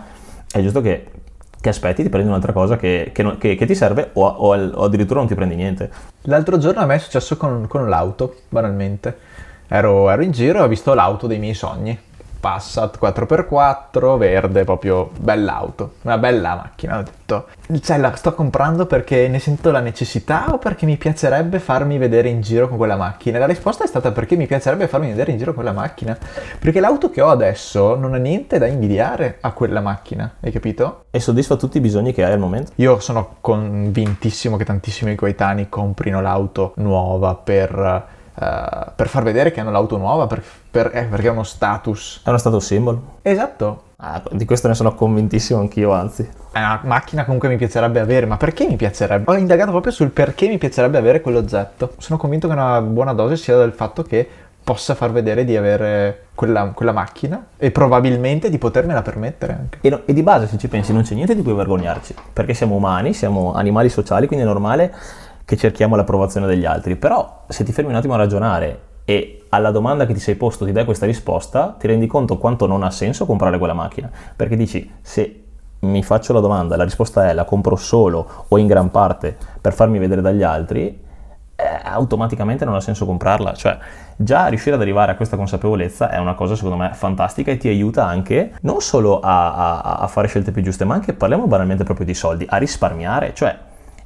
è 0.51 0.61
giusto 0.61 0.81
che, 0.81 1.07
che 1.59 1.69
aspetti, 1.69 2.03
ti 2.03 2.09
prendi 2.09 2.27
un'altra 2.27 2.51
cosa 2.51 2.77
che, 2.77 3.11
che, 3.13 3.55
che, 3.55 3.65
ti 3.65 3.75
serve 3.75 4.09
o, 4.13 4.25
o, 4.25 4.55
o, 4.55 4.83
addirittura 4.83 5.19
non 5.19 5.27
ti 5.27 5.35
prendi 5.35 5.55
niente. 5.55 5.91
L'altro 6.23 6.57
giorno 6.57 6.81
a 6.81 6.85
me 6.85 6.95
è 6.95 6.99
successo 6.99 7.37
con, 7.37 7.67
con 7.67 7.89
l'auto, 7.89 8.35
banalmente. 8.49 9.17
Ero, 9.67 10.09
ero 10.09 10.21
in 10.21 10.31
giro 10.31 10.59
e 10.59 10.61
ho 10.61 10.67
visto 10.67 10.93
l'auto 10.93 11.25
dei 11.25 11.39
miei 11.39 11.53
sogni 11.53 11.97
Passat 12.43 12.99
4x4 13.01 14.17
verde, 14.17 14.65
proprio 14.65 15.11
bell'auto, 15.17 15.93
una 16.01 16.17
bella 16.17 16.55
macchina. 16.55 16.97
Ho 16.97 17.01
detto, 17.01 17.47
cioè 17.79 17.97
la 17.97 18.13
sto 18.17 18.33
comprando 18.33 18.85
perché 18.85 19.29
ne 19.29 19.39
sento 19.39 19.71
la 19.71 19.79
necessità 19.79 20.47
o 20.51 20.57
perché 20.57 20.85
mi 20.85 20.97
piacerebbe 20.97 21.59
farmi 21.59 21.97
vedere 21.97 22.27
in 22.27 22.41
giro 22.41 22.67
con 22.67 22.75
quella 22.75 22.97
macchina? 22.97 23.39
La 23.39 23.45
risposta 23.45 23.85
è 23.85 23.87
stata 23.87 24.11
perché 24.11 24.35
mi 24.35 24.45
piacerebbe 24.45 24.89
farmi 24.89 25.07
vedere 25.07 25.31
in 25.31 25.37
giro 25.37 25.53
con 25.53 25.63
quella 25.63 25.79
macchina. 25.79 26.17
Perché 26.59 26.81
l'auto 26.81 27.09
che 27.09 27.21
ho 27.21 27.29
adesso 27.29 27.95
non 27.95 28.13
ha 28.13 28.17
niente 28.17 28.57
da 28.57 28.67
invidiare 28.67 29.37
a 29.39 29.53
quella 29.53 29.79
macchina, 29.79 30.29
hai 30.41 30.51
capito? 30.51 31.05
E 31.11 31.21
soddisfa 31.21 31.55
tutti 31.55 31.77
i 31.77 31.79
bisogni 31.79 32.11
che 32.11 32.25
hai 32.25 32.33
al 32.33 32.39
momento? 32.39 32.73
Io 32.75 32.99
sono 32.99 33.35
convintissimo 33.39 34.57
che 34.57 34.65
tantissimi 34.65 35.15
coetanei 35.15 35.69
comprino 35.69 36.19
l'auto 36.19 36.73
nuova 36.75 37.35
per 37.35 38.21
uh, 38.35 38.91
per 38.95 39.07
far 39.07 39.23
vedere 39.23 39.51
che 39.51 39.59
hanno 39.59 39.71
l'auto 39.71 39.97
nuova, 39.97 40.27
per, 40.27 40.43
per, 40.69 40.91
eh, 40.93 41.05
perché 41.05 41.27
è 41.27 41.31
uno 41.31 41.43
status. 41.43 42.21
È 42.23 42.29
uno 42.29 42.37
status 42.37 42.65
symbol? 42.65 42.99
Esatto. 43.21 43.91
Ah, 43.97 44.21
di 44.31 44.43
questo 44.43 44.67
ne 44.67 44.73
sono 44.73 44.95
convintissimo 44.95 45.59
anch'io, 45.59 45.93
anzi. 45.93 46.27
È 46.51 46.59
una 46.59 46.81
macchina 46.83 47.23
comunque 47.23 47.47
mi 47.47 47.55
piacerebbe 47.55 48.01
avere, 48.01 48.25
ma 48.25 48.35
perché 48.35 48.67
mi 48.67 48.75
piacerebbe? 48.75 49.31
Ho 49.31 49.35
indagato 49.35 49.71
proprio 49.71 49.93
sul 49.93 50.09
perché 50.09 50.47
mi 50.47 50.57
piacerebbe 50.57 50.97
avere 50.97 51.21
quell'oggetto. 51.21 51.93
Sono 51.99 52.19
convinto 52.19 52.47
che 52.47 52.53
una 52.53 52.81
buona 52.81 53.13
dose 53.13 53.37
sia 53.37 53.55
del 53.55 53.71
fatto 53.71 54.03
che 54.03 54.27
possa 54.63 54.95
far 54.95 55.11
vedere 55.11 55.43
di 55.43 55.57
avere 55.57 56.27
quella, 56.35 56.71
quella, 56.73 56.93
macchina 56.93 57.47
e 57.57 57.71
probabilmente 57.71 58.49
di 58.49 58.57
potermela 58.57 59.01
permettere 59.01 59.53
anche. 59.53 59.77
E, 59.81 59.89
no, 59.89 60.01
e, 60.05 60.13
di 60.13 60.23
base, 60.23 60.47
se 60.47 60.57
ci 60.57 60.67
pensi, 60.67 60.93
non 60.93 61.03
c'è 61.03 61.13
niente 61.15 61.35
di 61.35 61.41
cui 61.41 61.53
vergognarci, 61.53 62.15
perché 62.31 62.53
siamo 62.53 62.75
umani, 62.75 63.13
siamo 63.13 63.53
animali 63.53 63.89
sociali, 63.89 64.27
quindi 64.27 64.45
è 64.45 64.47
normale 64.47 64.93
che 65.45 65.57
cerchiamo 65.57 65.95
l'approvazione 65.95 66.47
degli 66.47 66.65
altri, 66.65 66.95
però 66.95 67.43
se 67.47 67.63
ti 67.63 67.71
fermi 67.71 67.91
un 67.91 67.97
attimo 67.97 68.13
a 68.13 68.17
ragionare 68.17 68.91
e 69.05 69.43
alla 69.49 69.71
domanda 69.71 70.05
che 70.05 70.13
ti 70.13 70.19
sei 70.19 70.35
posto 70.35 70.65
ti 70.65 70.71
dai 70.71 70.85
questa 70.85 71.05
risposta, 71.05 71.75
ti 71.77 71.87
rendi 71.87 72.07
conto 72.07 72.37
quanto 72.37 72.65
non 72.65 72.83
ha 72.83 72.89
senso 72.89 73.25
comprare 73.25 73.57
quella 73.57 73.73
macchina, 73.73 74.09
perché 74.35 74.55
dici 74.55 74.89
se 75.01 75.43
mi 75.79 76.01
faccio 76.01 76.31
la 76.31 76.39
domanda, 76.39 76.77
la 76.77 76.85
risposta 76.85 77.29
è 77.29 77.33
la 77.33 77.43
compro 77.43 77.75
solo 77.75 78.45
o 78.47 78.57
in 78.57 78.67
gran 78.67 78.89
parte 78.89 79.35
per 79.59 79.73
farmi 79.73 79.99
vedere 79.99 80.21
dagli 80.21 80.43
altri, 80.43 81.01
eh, 81.55 81.79
automaticamente 81.83 82.65
non 82.65 82.75
ha 82.75 82.79
senso 82.79 83.05
comprarla, 83.05 83.53
cioè 83.53 83.77
già 84.15 84.47
riuscire 84.47 84.75
ad 84.75 84.81
arrivare 84.81 85.11
a 85.11 85.15
questa 85.15 85.35
consapevolezza 85.35 86.09
è 86.09 86.17
una 86.17 86.35
cosa 86.35 86.55
secondo 86.55 86.77
me 86.77 86.91
fantastica 86.93 87.51
e 87.51 87.57
ti 87.57 87.67
aiuta 87.67 88.05
anche 88.05 88.53
non 88.61 88.81
solo 88.81 89.19
a, 89.19 89.81
a, 89.81 89.95
a 89.95 90.07
fare 90.07 90.27
scelte 90.27 90.51
più 90.51 90.61
giuste, 90.61 90.85
ma 90.85 90.93
anche, 90.93 91.13
parliamo 91.13 91.45
banalmente 91.45 91.83
proprio 91.83 92.05
di 92.05 92.13
soldi, 92.13 92.45
a 92.49 92.57
risparmiare, 92.57 93.33
cioè 93.33 93.55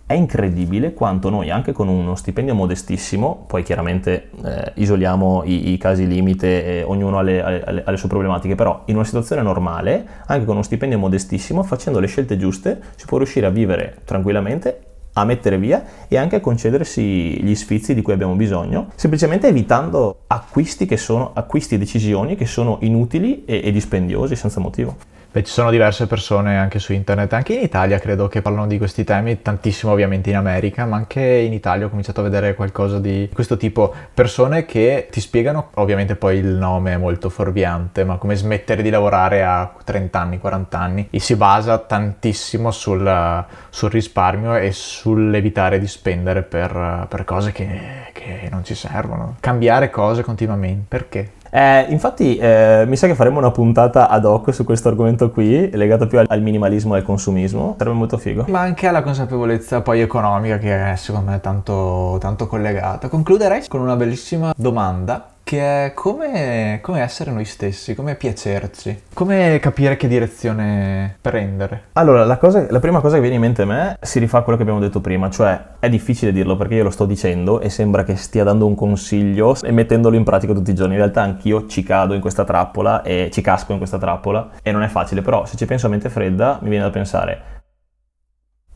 è 0.07 0.13
incredibile 0.13 0.93
quanto 0.93 1.29
noi, 1.29 1.51
anche 1.51 1.73
con 1.73 1.89
uno 1.89 2.15
stipendio 2.15 2.55
modestissimo, 2.55 3.43
poi 3.45 3.61
chiaramente 3.61 4.29
eh, 4.41 4.71
isoliamo 4.75 5.43
i, 5.43 5.73
i, 5.73 5.77
casi 5.77 6.07
limite, 6.07 6.79
eh, 6.79 6.83
ognuno 6.83 7.19
ha 7.19 7.21
le, 7.21 7.43
ha, 7.43 7.49
le, 7.49 7.83
ha 7.83 7.91
le, 7.91 7.97
sue 7.97 8.07
problematiche, 8.07 8.55
però 8.55 8.83
in 8.85 8.95
una 8.95 9.03
situazione 9.03 9.41
normale, 9.41 10.07
anche 10.27 10.45
con 10.45 10.55
uno 10.55 10.63
stipendio 10.63 10.97
modestissimo, 10.97 11.61
facendo 11.61 11.99
le 11.99 12.07
scelte 12.07 12.37
giuste, 12.37 12.79
si 12.95 13.05
può 13.05 13.17
riuscire 13.17 13.47
a 13.47 13.49
vivere 13.49 13.97
tranquillamente 14.05 14.79
a 15.11 15.25
mettere 15.25 15.57
via 15.57 15.83
e 16.07 16.15
anche 16.15 16.37
a 16.37 16.39
concedersi 16.39 17.43
gli 17.43 17.55
sfizi 17.55 17.93
di 17.93 18.01
cui 18.01 18.13
abbiamo 18.13 18.35
bisogno, 18.35 18.91
semplicemente 18.95 19.47
evitando 19.47 20.19
acquisti, 20.27 20.85
che 20.85 20.95
sono, 20.95 21.31
acquisti 21.33 21.75
e 21.75 21.77
decisioni 21.79 22.37
che 22.37 22.45
sono 22.45 22.77
inutili 22.81 23.43
e, 23.43 23.59
e 23.61 23.71
dispendiosi 23.71 24.37
senza 24.37 24.61
motivo. 24.61 25.16
Beh, 25.29 25.43
ci 25.43 25.51
sono 25.51 25.69
diverse 25.69 26.07
persone 26.07 26.57
anche 26.57 26.79
su 26.79 26.93
internet, 26.93 27.33
anche 27.33 27.53
in 27.53 27.61
Italia 27.61 27.99
credo 27.99 28.27
che 28.27 28.41
parlano 28.41 28.65
di 28.65 28.77
questi 28.77 29.03
temi, 29.03 29.41
tantissimo 29.41 29.91
ovviamente 29.91 30.29
in 30.29 30.37
America, 30.37 30.85
ma 30.85 30.95
anche 30.95 31.21
in 31.21 31.51
Italia 31.51 31.85
ho 31.85 31.89
cominciato 31.89 32.21
a 32.21 32.23
vedere 32.23 32.55
qualcosa 32.55 32.97
di 32.99 33.29
questo 33.33 33.57
tipo. 33.57 33.93
Persone 34.13 34.65
che 34.65 35.09
ti 35.11 35.19
spiegano, 35.19 35.71
ovviamente 35.75 36.15
poi 36.15 36.37
il 36.37 36.47
nome 36.47 36.93
è 36.93 36.97
molto 36.97 37.29
fuorviante, 37.29 38.05
ma 38.05 38.15
come 38.15 38.35
smettere 38.35 38.81
di 38.81 38.89
lavorare 38.89 39.43
a 39.43 39.71
30 39.83 40.19
anni, 40.19 40.39
40 40.39 40.79
anni, 40.79 41.07
e 41.11 41.19
si 41.19 41.35
basa 41.35 41.77
tantissimo 41.77 42.71
sul, 42.71 43.45
sul 43.69 43.89
risparmio 43.91 44.55
e 44.55 44.71
sull'evitare 44.71 45.77
di 45.77 45.87
spendere 45.87 46.41
per, 46.41 47.05
per 47.09 47.25
cose 47.25 47.51
che, 47.51 48.09
che 48.13 48.47
non 48.49 48.63
ci 48.63 48.75
servono. 48.75 49.35
Cambiare 49.41 49.89
cose 49.89 50.23
continuamente, 50.23 50.85
perché? 50.87 51.31
Eh, 51.49 51.85
infatti 51.89 52.37
eh, 52.37 52.83
mi 52.87 52.95
sa 52.95 53.07
che 53.07 53.15
faremo 53.15 53.39
una 53.39 53.51
puntata 53.51 54.09
ad 54.09 54.25
hoc 54.25 54.53
su 54.53 54.63
questo 54.63 54.89
argomento 54.89 55.31
qui, 55.31 55.69
legato 55.75 56.07
più 56.07 56.19
al, 56.19 56.25
al, 56.27 56.41
minimalismo 56.41 56.95
e 56.95 56.99
al 56.99 57.03
consumismo, 57.03 57.75
sarebbe 57.77 57.95
molto 57.95 58.17
figo. 58.17 58.45
Ma 58.49 58.61
anche 58.61 58.87
alla 58.87 59.01
consapevolezza 59.01 59.81
poi 59.81 60.01
economica 60.01 60.57
che 60.57 60.91
è 60.91 60.95
secondo 60.95 61.31
me 61.31 61.39
tanto, 61.39 62.17
tanto 62.19 62.47
collegata. 62.47 63.07
Concluderei 63.07 63.67
con 63.67 63.81
una 63.81 63.95
bellissima 63.95 64.53
domanda 64.55 65.35
che 65.47 65.85
è 65.85 65.93
come, 65.93 66.79
come, 66.81 66.99
essere 66.99 67.31
noi 67.31 67.45
stessi, 67.45 67.95
come 67.95 68.15
piacerci, 68.15 69.03
come 69.13 69.59
capire 69.61 69.95
che 69.95 70.09
direzione 70.09 71.19
prendere. 71.21 71.83
Allora, 71.93 72.25
la, 72.25 72.35
cosa, 72.37 72.67
la, 72.69 72.81
prima 72.81 72.99
cosa 72.99 73.15
che 73.15 73.21
viene 73.21 73.35
in 73.35 73.41
mente 73.41 73.61
a 73.61 73.65
me 73.65 73.97
si 74.01 74.19
rifà 74.19 74.39
a 74.39 74.41
quello 74.41 74.57
che 74.57 74.63
abbiamo 74.63 74.81
detto 74.81 74.99
prima, 74.99 75.29
cioè 75.29 75.57
è 75.79 75.87
difficile 75.87 76.33
dirlo 76.33 76.57
perché 76.57 76.75
io 76.75 76.83
lo 76.83 76.89
sto 76.89 77.05
dicendo 77.05 77.61
e 77.61 77.69
sembra 77.69 78.03
che 78.03 78.17
stia 78.17 78.43
dando 78.43 78.67
un 78.67 78.75
consiglio 78.75 79.55
e 79.61 79.71
mettendolo 79.71 80.17
in 80.17 80.25
pratica 80.25 80.51
tutti 80.51 80.71
i 80.71 80.75
giorni. 80.75 80.95
In 80.95 80.99
realtà 80.99 81.21
anch'io 81.21 81.65
ci 81.67 81.81
cado 81.81 82.13
in 82.13 82.19
questa 82.19 82.43
trappola 82.43 83.01
e 83.01 83.29
ci 83.31 83.39
casco 83.39 83.71
in 83.71 83.77
questa 83.77 83.97
trappola 83.97 84.49
e 84.61 84.73
non 84.73 84.83
è 84.83 84.89
facile, 84.89 85.21
però 85.21 85.45
se 85.45 85.55
ci 85.55 85.65
penso 85.65 85.85
a 85.85 85.89
mente 85.89 86.09
fredda 86.09 86.59
mi 86.61 86.67
viene 86.67 86.83
da 86.83 86.91
pensare 86.91 87.55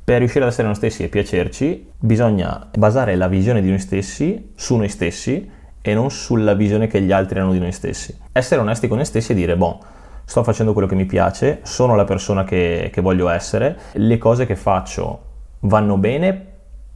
per 0.03 0.19
riuscire 0.19 0.43
ad 0.43 0.51
essere 0.51 0.67
noi 0.67 0.75
stessi 0.75 1.03
e 1.03 1.09
piacerci, 1.09 1.89
bisogna 1.97 2.69
basare 2.75 3.15
la 3.15 3.27
visione 3.27 3.61
di 3.61 3.69
noi 3.69 3.79
stessi 3.79 4.51
su 4.55 4.75
noi 4.75 4.89
stessi 4.89 5.59
e 5.81 5.93
non 5.93 6.11
sulla 6.11 6.53
visione 6.53 6.87
che 6.87 7.01
gli 7.01 7.11
altri 7.11 7.39
hanno 7.39 7.51
di 7.51 7.59
noi 7.59 7.71
stessi. 7.71 8.17
Essere 8.31 8.61
onesti 8.61 8.87
con 8.87 8.97
noi 8.97 9.05
stessi 9.05 9.31
e 9.31 9.35
dire, 9.35 9.55
boh, 9.55 9.79
sto 10.25 10.43
facendo 10.43 10.73
quello 10.73 10.87
che 10.87 10.95
mi 10.95 11.05
piace, 11.05 11.59
sono 11.63 11.95
la 11.95 12.05
persona 12.05 12.43
che, 12.43 12.89
che 12.91 13.01
voglio 13.01 13.29
essere, 13.29 13.77
le 13.93 14.17
cose 14.17 14.45
che 14.45 14.55
faccio 14.55 15.29
vanno 15.61 15.97
bene 15.97 16.47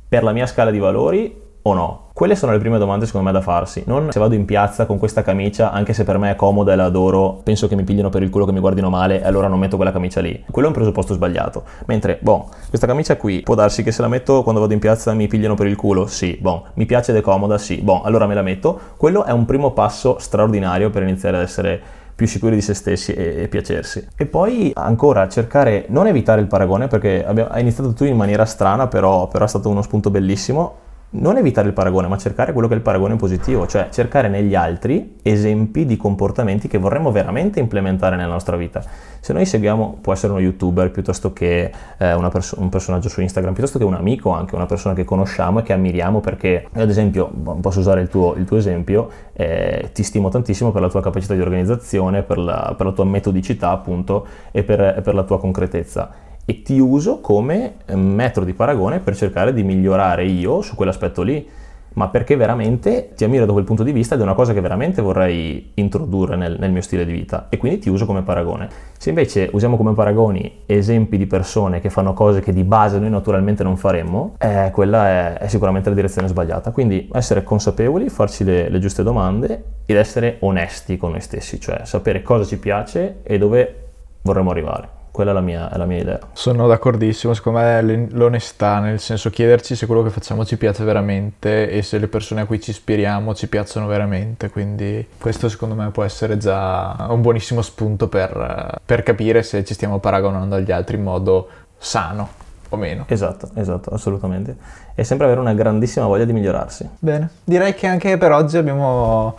per 0.07 0.23
la 0.23 0.31
mia 0.31 0.45
scala 0.45 0.71
di 0.71 0.79
valori 0.79 1.43
o 1.67 1.73
no? 1.73 2.03
Quelle 2.13 2.35
sono 2.35 2.51
le 2.51 2.59
prime 2.59 2.77
domande 2.77 3.05
secondo 3.05 3.27
me 3.27 3.33
da 3.33 3.41
farsi. 3.41 3.83
Non 3.87 4.11
se 4.11 4.19
vado 4.19 4.35
in 4.35 4.45
piazza 4.45 4.85
con 4.85 4.97
questa 4.97 5.21
camicia, 5.21 5.71
anche 5.71 5.93
se 5.93 6.03
per 6.03 6.17
me 6.17 6.31
è 6.31 6.35
comoda 6.35 6.71
e 6.71 6.75
la 6.75 6.85
adoro, 6.85 7.41
penso 7.43 7.67
che 7.67 7.75
mi 7.75 7.83
pigliano 7.83 8.09
per 8.09 8.21
il 8.21 8.29
culo 8.29 8.45
che 8.45 8.51
mi 8.51 8.59
guardino 8.59 8.89
male 8.89 9.21
e 9.21 9.25
allora 9.25 9.47
non 9.47 9.59
metto 9.59 9.75
quella 9.75 9.91
camicia 9.91 10.21
lì. 10.21 10.45
Quello 10.49 10.67
è 10.67 10.71
un 10.71 10.75
presupposto 10.75 11.13
sbagliato. 11.13 11.63
Mentre, 11.87 12.19
boh, 12.21 12.49
questa 12.69 12.87
camicia 12.87 13.17
qui 13.17 13.41
può 13.41 13.55
darsi 13.55 13.83
che 13.83 13.91
se 13.91 14.01
la 14.01 14.07
metto 14.07 14.43
quando 14.43 14.61
vado 14.61 14.73
in 14.73 14.79
piazza 14.79 15.11
mi 15.13 15.27
pigliano 15.27 15.55
per 15.55 15.65
il 15.65 15.75
culo? 15.75 16.05
Sì, 16.05 16.37
boh, 16.39 16.67
mi 16.75 16.85
piace 16.85 17.11
ed 17.11 17.17
è 17.17 17.21
comoda? 17.21 17.57
Sì, 17.57 17.81
boh, 17.81 18.03
allora 18.03 18.27
me 18.27 18.35
la 18.35 18.43
metto. 18.43 18.79
Quello 18.95 19.25
è 19.25 19.31
un 19.31 19.45
primo 19.45 19.71
passo 19.71 20.17
straordinario 20.19 20.91
per 20.91 21.01
iniziare 21.01 21.37
ad 21.37 21.43
essere 21.43 21.81
più 22.15 22.27
sicuri 22.27 22.55
di 22.55 22.61
se 22.61 22.75
stessi 22.75 23.11
e, 23.11 23.41
e, 23.41 23.47
piacersi. 23.49 24.07
E 24.15 24.25
poi 24.25 24.71
ancora 24.73 25.27
cercare, 25.27 25.85
non 25.89 26.07
evitare 26.07 26.39
il 26.39 26.47
paragone 26.47 26.87
perché 26.87 27.25
abbiamo, 27.25 27.49
hai 27.49 27.59
iniziato 27.59 27.91
tu 27.91 28.05
in 28.05 28.15
maniera 28.15 28.45
strana, 28.45 28.87
però, 28.87 29.27
però 29.27 29.43
è 29.43 29.47
stato 29.49 29.67
uno 29.67 29.81
spunto 29.81 30.09
bellissimo 30.09 30.83
non 31.17 31.37
evitare 31.37 31.67
il 31.67 31.73
paragone, 31.73 32.07
ma 32.07 32.17
cercare 32.17 32.53
quello 32.53 32.67
che 32.67 32.73
è 32.73 32.77
il 32.77 32.83
paragone 32.83 33.15
positivo, 33.15 33.67
cioè 33.67 33.89
cercare 33.91 34.27
negli 34.27 34.55
altri 34.55 35.15
esempi 35.21 35.85
di 35.85 35.97
comportamenti 35.97 36.67
che 36.67 36.77
vorremmo 36.77 37.11
veramente 37.11 37.59
implementare 37.59 38.15
nella 38.15 38.31
nostra 38.33 38.57
vita. 38.57 38.83
Se 39.19 39.33
noi 39.33 39.45
seguiamo, 39.45 39.97
può 40.01 40.13
essere 40.13 40.33
uno 40.33 40.41
youtuber 40.41 40.91
piuttosto 40.91 41.33
che 41.33 41.71
eh, 41.97 42.29
perso- 42.31 42.59
un 42.59 42.69
personaggio 42.69 43.09
su 43.09 43.21
Instagram, 43.21 43.53
piuttosto 43.53 43.79
che 43.79 43.83
un 43.83 43.95
amico, 43.95 44.31
anche 44.31 44.55
una 44.55 44.65
persona 44.65 44.93
che 44.93 45.03
conosciamo 45.03 45.59
e 45.59 45.63
che 45.63 45.73
ammiriamo 45.73 46.19
perché, 46.19 46.67
ad 46.73 46.89
esempio, 46.89 47.31
posso 47.59 47.79
usare 47.79 48.01
il 48.01 48.07
tuo, 48.07 48.35
il 48.35 48.45
tuo 48.45 48.57
esempio, 48.57 49.09
eh, 49.33 49.89
ti 49.93 50.03
stimo 50.03 50.29
tantissimo 50.29 50.71
per 50.71 50.81
la 50.81 50.89
tua 50.89 51.01
capacità 51.01 51.33
di 51.33 51.41
organizzazione, 51.41 52.21
per 52.21 52.37
la, 52.37 52.73
per 52.77 52.85
la 52.85 52.91
tua 52.91 53.05
metodicità 53.05 53.71
appunto 53.71 54.27
e 54.51 54.63
per, 54.63 55.01
per 55.01 55.15
la 55.15 55.23
tua 55.23 55.39
concretezza 55.39 56.24
e 56.45 56.61
ti 56.61 56.79
uso 56.79 57.19
come 57.19 57.75
eh, 57.85 57.95
metodo 57.95 58.45
di 58.45 58.53
paragone 58.53 58.99
per 58.99 59.15
cercare 59.15 59.53
di 59.53 59.63
migliorare 59.63 60.25
io 60.25 60.61
su 60.61 60.75
quell'aspetto 60.75 61.23
lì, 61.23 61.47
ma 61.95 62.09
perché 62.09 62.35
veramente 62.35 63.11
ti 63.15 63.23
ammiro 63.23 63.45
da 63.45 63.53
quel 63.53 63.63
punto 63.63 63.83
di 63.83 63.91
vista 63.91 64.15
ed 64.15 64.21
è 64.21 64.23
una 64.23 64.33
cosa 64.33 64.53
che 64.53 64.61
veramente 64.61 65.01
vorrei 65.01 65.71
introdurre 65.75 66.35
nel, 66.35 66.57
nel, 66.59 66.71
mio 66.71 66.81
stile 66.81 67.05
di 67.05 67.11
vita 67.11 67.47
e 67.49 67.57
quindi 67.57 67.79
ti 67.79 67.89
uso 67.89 68.05
come 68.05 68.21
paragone. 68.21 68.67
Se 68.97 69.09
invece 69.09 69.49
usiamo 69.53 69.77
come 69.77 69.93
paragoni 69.93 70.63
esempi 70.65 71.17
di 71.17 71.25
persone 71.25 71.79
che 71.79 71.89
fanno 71.89 72.13
cose 72.13 72.41
che 72.41 72.53
di 72.53 72.63
base 72.63 72.99
noi 72.99 73.09
naturalmente 73.09 73.63
non 73.63 73.77
faremmo, 73.77 74.35
eh, 74.39 74.69
quella 74.71 75.07
è, 75.07 75.37
è, 75.39 75.47
sicuramente 75.47 75.89
la 75.89 75.95
direzione 75.95 76.27
sbagliata. 76.27 76.71
Quindi 76.71 77.09
essere 77.13 77.43
consapevoli, 77.43 78.09
farci 78.09 78.43
le, 78.43 78.69
le 78.69 78.79
giuste 78.79 79.01
domande 79.01 79.63
ed 79.85 79.95
essere 79.95 80.37
onesti 80.41 80.97
con 80.97 81.11
noi 81.11 81.21
stessi, 81.21 81.59
cioè 81.59 81.81
sapere 81.83 82.21
cosa 82.21 82.43
ci 82.43 82.59
piace 82.59 83.19
e 83.23 83.37
dove 83.37 83.75
vorremmo 84.21 84.51
arrivare. 84.51 84.94
Quella 85.15 85.31
è 85.31 85.33
la, 85.33 85.39
mia, 85.39 85.71
è 85.71 85.77
la 85.77 85.85
mia 85.85 86.01
idea. 86.01 86.19
Sono 86.33 86.67
d'accordissimo, 86.67 87.33
secondo 87.33 87.59
me 87.59 87.79
è 87.79 87.81
l'onestà, 87.81 88.79
nel 88.79 88.99
senso 88.99 89.29
chiederci 89.29 89.73
se 89.73 89.85
quello 89.85 90.03
che 90.03 90.09
facciamo 90.09 90.43
ci 90.43 90.57
piace 90.57 90.83
veramente 90.83 91.69
e 91.69 91.83
se 91.83 91.99
le 91.99 92.09
persone 92.09 92.41
a 92.41 92.45
cui 92.45 92.59
ci 92.59 92.71
ispiriamo 92.71 93.33
ci 93.33 93.47
piacciono 93.47 93.87
veramente, 93.87 94.49
quindi 94.49 95.07
questo 95.17 95.47
secondo 95.47 95.73
me 95.73 95.89
può 95.91 96.03
essere 96.03 96.35
già 96.35 97.07
un 97.07 97.21
buonissimo 97.21 97.61
spunto 97.61 98.09
per, 98.09 98.81
per 98.83 99.03
capire 99.03 99.41
se 99.41 99.63
ci 99.63 99.73
stiamo 99.73 99.99
paragonando 99.99 100.55
agli 100.55 100.73
altri 100.73 100.97
in 100.97 101.03
modo 101.03 101.47
sano 101.77 102.29
o 102.67 102.75
meno. 102.75 103.05
Esatto, 103.07 103.51
esatto, 103.53 103.91
assolutamente. 103.91 104.57
E 104.95 105.05
sempre 105.05 105.27
avere 105.27 105.39
una 105.39 105.53
grandissima 105.53 106.07
voglia 106.07 106.25
di 106.25 106.33
migliorarsi. 106.33 106.89
Bene, 106.99 107.29
direi 107.41 107.73
che 107.73 107.87
anche 107.87 108.17
per 108.17 108.33
oggi 108.33 108.57
abbiamo 108.57 109.37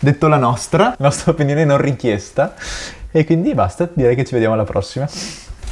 detto 0.00 0.26
la 0.26 0.38
nostra, 0.38 0.94
la 0.98 1.06
nostra 1.06 1.30
opinione 1.30 1.64
non 1.64 1.78
richiesta. 1.78 2.54
E 3.12 3.24
quindi 3.24 3.54
basta, 3.54 3.88
direi 3.92 4.16
che 4.16 4.24
ci 4.24 4.32
vediamo 4.32 4.54
alla 4.54 4.64
prossima. 4.64 5.08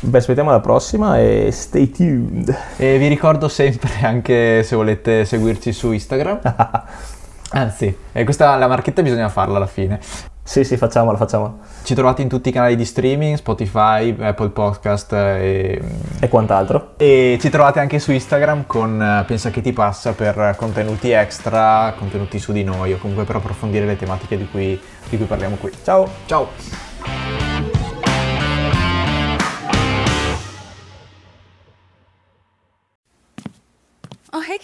Beh, 0.01 0.19
aspettiamo 0.19 0.51
alla 0.51 0.61
prossima 0.61 1.19
e 1.19 1.51
stay 1.51 1.91
tuned. 1.91 2.57
E 2.77 2.99
vi 2.99 3.09
ricordo 3.09 3.49
sempre, 3.49 3.91
anche 4.03 4.62
se 4.62 4.77
volete 4.77 5.25
seguirci 5.25 5.73
su 5.73 5.91
Instagram. 5.91 6.41
Anzi, 7.51 7.97
e 8.13 8.25
questa 8.25 8.57
la 8.57 8.67
marchetta 8.67 9.03
bisogna 9.03 9.29
farla 9.29 9.57
alla 9.57 9.67
fine. 9.67 10.01
Sì, 10.49 10.65
sì, 10.65 10.79
facciamola, 10.79 11.19
facciamola. 11.19 11.57
Ci 11.83 11.95
trovate 11.95 12.23
in 12.23 12.29
tutti 12.29 12.49
i 12.49 12.53
canali 12.53 12.75
di 12.75 12.87
streaming, 12.87 13.37
Spotify, 13.37 14.17
Apple 14.19 14.49
Podcast 14.49 15.13
e... 15.13 15.79
E 16.21 16.29
quant'altro. 16.29 16.95
E 16.97 17.37
ci 17.39 17.51
trovate 17.51 17.81
anche 17.81 17.99
su 17.99 18.13
Instagram 18.13 18.65
con 18.67 19.01
eh, 19.01 19.25
Pensa 19.27 19.51
che 19.51 19.61
ti 19.61 19.75
passa 19.75 20.13
per 20.13 20.55
contenuti 20.57 21.11
extra, 21.11 21.93
contenuti 21.99 22.39
su 22.39 22.53
di 22.53 22.65
noi 22.65 22.95
o 22.95 22.99
comunque 22.99 23.25
per 23.25 23.37
approfondire 23.37 23.85
le 23.85 23.97
tematiche 23.97 24.39
di 24.39 24.49
cui, 24.49 24.81
di 25.11 25.17
cui 25.19 25.27
parliamo 25.27 25.57
qui. 25.57 25.71
Ciao! 25.83 26.09
Ciao! 26.25 26.88